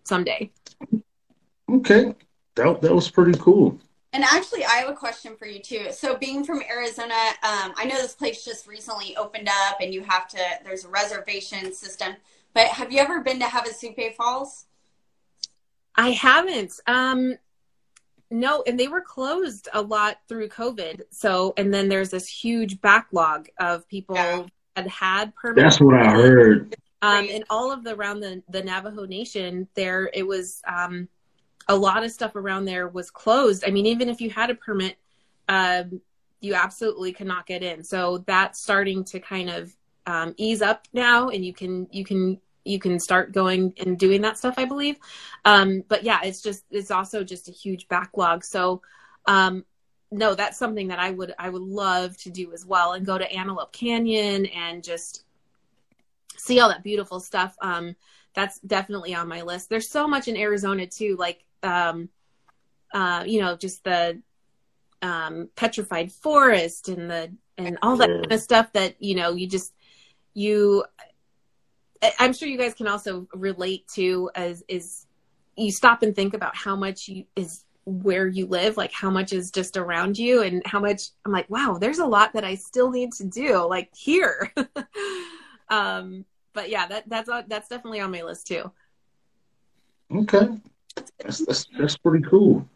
[0.05, 0.51] someday.
[1.69, 2.15] Okay,
[2.55, 3.79] that that was pretty cool.
[4.15, 5.89] And actually, I have a question for you too.
[5.91, 10.05] So, being from Arizona, um, I know this place just recently opened up, and you
[10.05, 10.39] have to.
[10.63, 12.15] There's a reservation system.
[12.55, 14.67] But have you ever been to Havasupai Falls?
[15.97, 16.79] I haven't.
[16.87, 17.37] Um,
[18.31, 21.03] no, and they were closed a lot through COVID.
[21.11, 24.45] So, and then there's this huge backlog of people yeah.
[24.77, 25.65] that had permits.
[25.65, 26.77] That's what I heard.
[27.03, 30.63] Um, and all of the around the the Navajo Nation, there it was.
[30.69, 31.09] Um,
[31.69, 33.65] a lot of stuff around there was closed.
[33.67, 34.97] I mean, even if you had a permit,
[35.49, 36.01] um,
[36.41, 37.83] you absolutely could not get in.
[37.83, 39.75] So that's starting to kind of
[40.07, 44.23] um, ease up now, and you can you can you can start going and doing
[44.23, 44.55] that stuff.
[44.59, 44.97] I believe,
[45.45, 48.45] um, but yeah, it's just it's also just a huge backlog.
[48.45, 48.83] So
[49.27, 49.65] um,
[50.11, 53.17] no, that's something that I would I would love to do as well, and go
[53.17, 55.25] to Antelope Canyon and just
[56.37, 57.57] see all that beautiful stuff.
[57.63, 57.97] Um,
[58.35, 59.71] that's definitely on my list.
[59.71, 61.17] There's so much in Arizona too.
[61.19, 62.09] Like um,
[62.93, 64.21] uh, you know, just the
[65.03, 69.49] um, petrified forest and the and all that kind of stuff that you know you
[69.49, 69.73] just
[70.35, 70.85] you.
[72.19, 75.07] I'm sure you guys can also relate to as is
[75.57, 79.33] you stop and think about how much you, is where you live, like how much
[79.33, 82.57] is just around you, and how much I'm like, wow, there's a lot that I
[82.57, 84.53] still need to do, like here.
[85.69, 88.71] um, but yeah, that that's that's definitely on my list too.
[90.15, 90.49] Okay,
[90.97, 92.69] that's, that's, that's pretty cool.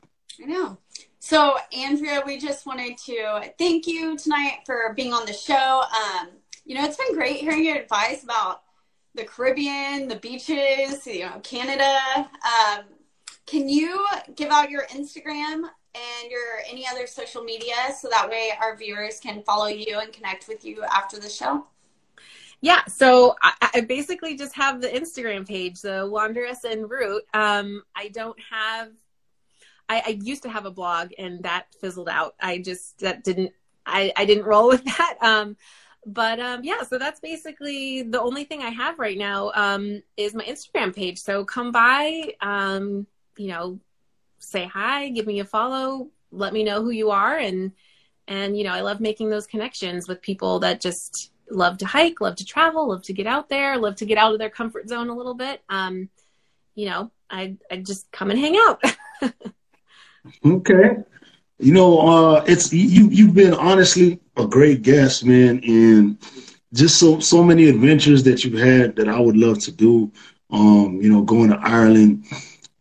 [0.42, 0.78] I know.
[1.18, 5.82] So, Andrea, we just wanted to thank you tonight for being on the show.
[5.82, 6.28] Um,
[6.64, 8.62] you know, it's been great hearing your advice about
[9.14, 11.98] the Caribbean, the beaches, you know, Canada.
[12.16, 12.84] Um,
[13.46, 15.64] can you give out your Instagram
[15.94, 20.12] and your any other social media so that way our viewers can follow you and
[20.12, 21.66] connect with you after the show?
[22.60, 27.22] Yeah, so I, I, basically just have the Instagram page, the Wanderess en Route.
[27.32, 28.90] Um, I don't have.
[29.88, 32.34] I, I, used to have a blog, and that fizzled out.
[32.40, 33.52] I just that didn't.
[33.86, 35.18] I, I didn't roll with that.
[35.20, 35.56] Um,
[36.04, 40.34] but um, yeah, so that's basically the only thing I have right now um, is
[40.34, 41.18] my Instagram page.
[41.18, 43.06] So come by, um,
[43.36, 43.78] you know,
[44.38, 47.72] say hi, give me a follow, let me know who you are, and
[48.26, 52.20] and you know, I love making those connections with people that just love to hike,
[52.20, 54.88] love to travel, love to get out there, love to get out of their comfort
[54.88, 55.62] zone a little bit.
[55.68, 56.08] Um,
[56.74, 58.82] you know, I I just come and hang out.
[60.44, 60.96] okay.
[61.58, 63.08] You know, uh, it's you.
[63.10, 66.18] You've been honestly a great guest, man, and
[66.72, 70.12] just so so many adventures that you've had that I would love to do.
[70.50, 72.24] Um, you know, going to Ireland,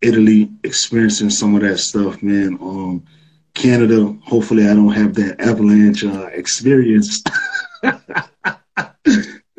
[0.01, 2.57] Italy, experiencing some of that stuff, man.
[2.61, 3.03] Um,
[3.55, 4.15] Canada.
[4.23, 7.23] Hopefully, I don't have that avalanche uh, experience.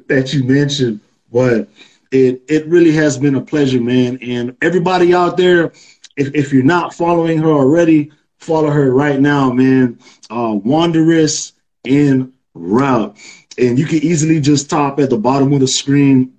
[0.07, 1.01] that you mentioned,
[1.33, 1.69] but
[2.11, 4.19] it it really has been a pleasure, man.
[4.23, 5.73] And everybody out there,
[6.17, 9.99] if, if you're not following her already, follow her right now, man.
[10.31, 11.53] Uh, Wanderess
[11.85, 13.17] en Route.
[13.59, 16.35] And you can easily just top at the bottom of the screen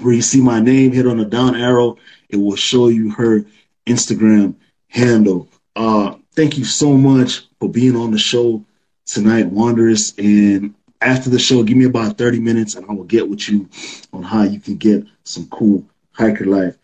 [0.00, 1.96] where you see my name, hit on the down arrow.
[2.28, 3.44] It will show you her
[3.86, 4.54] Instagram
[4.88, 5.48] handle.
[5.76, 8.64] Uh, thank you so much for being on the show
[9.06, 10.14] tonight, Wanderess.
[10.18, 13.68] And after the show, give me about 30 minutes and I will get with you
[14.12, 16.76] on how you can get some cool hiker life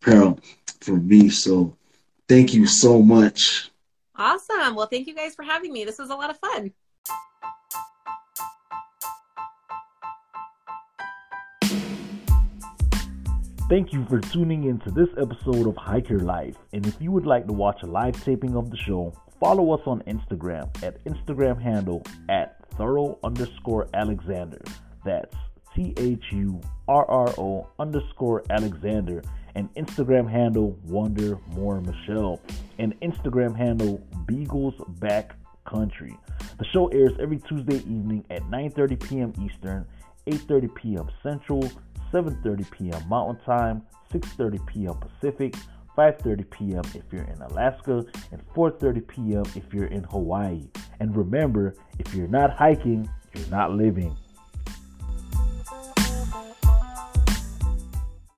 [0.00, 0.38] apparel
[0.80, 1.28] from me.
[1.28, 1.76] So
[2.28, 3.70] thank you so much.
[4.16, 4.76] Awesome.
[4.76, 5.84] Well, thank you guys for having me.
[5.84, 6.72] This was a lot of fun.
[13.68, 16.54] Thank you for tuning in to this episode of Hiker Life.
[16.72, 19.80] And if you would like to watch a live taping of the show, follow us
[19.86, 24.60] on Instagram at Instagram handle at thurro underscore Alexander.
[25.04, 25.34] That's
[25.74, 29.22] T H U R R O underscore Alexander.
[29.56, 32.40] And Instagram handle Wonder More Michelle.
[32.78, 36.16] And Instagram handle Beagles Back Country.
[36.58, 39.32] The show airs every Tuesday evening at 9:30 p.m.
[39.40, 39.86] Eastern,
[40.26, 41.08] 8:30 p.m.
[41.22, 41.62] Central,
[42.12, 43.08] 7:30 p.m.
[43.08, 43.82] Mountain Time,
[44.12, 44.94] 6:30 p.m.
[44.94, 45.54] Pacific.
[45.96, 46.82] 5:30 p.m.
[46.94, 49.44] if you're in Alaska, and 4:30 p.m.
[49.54, 50.68] if you're in Hawaii.
[51.00, 54.16] And remember, if you're not hiking, you're not living.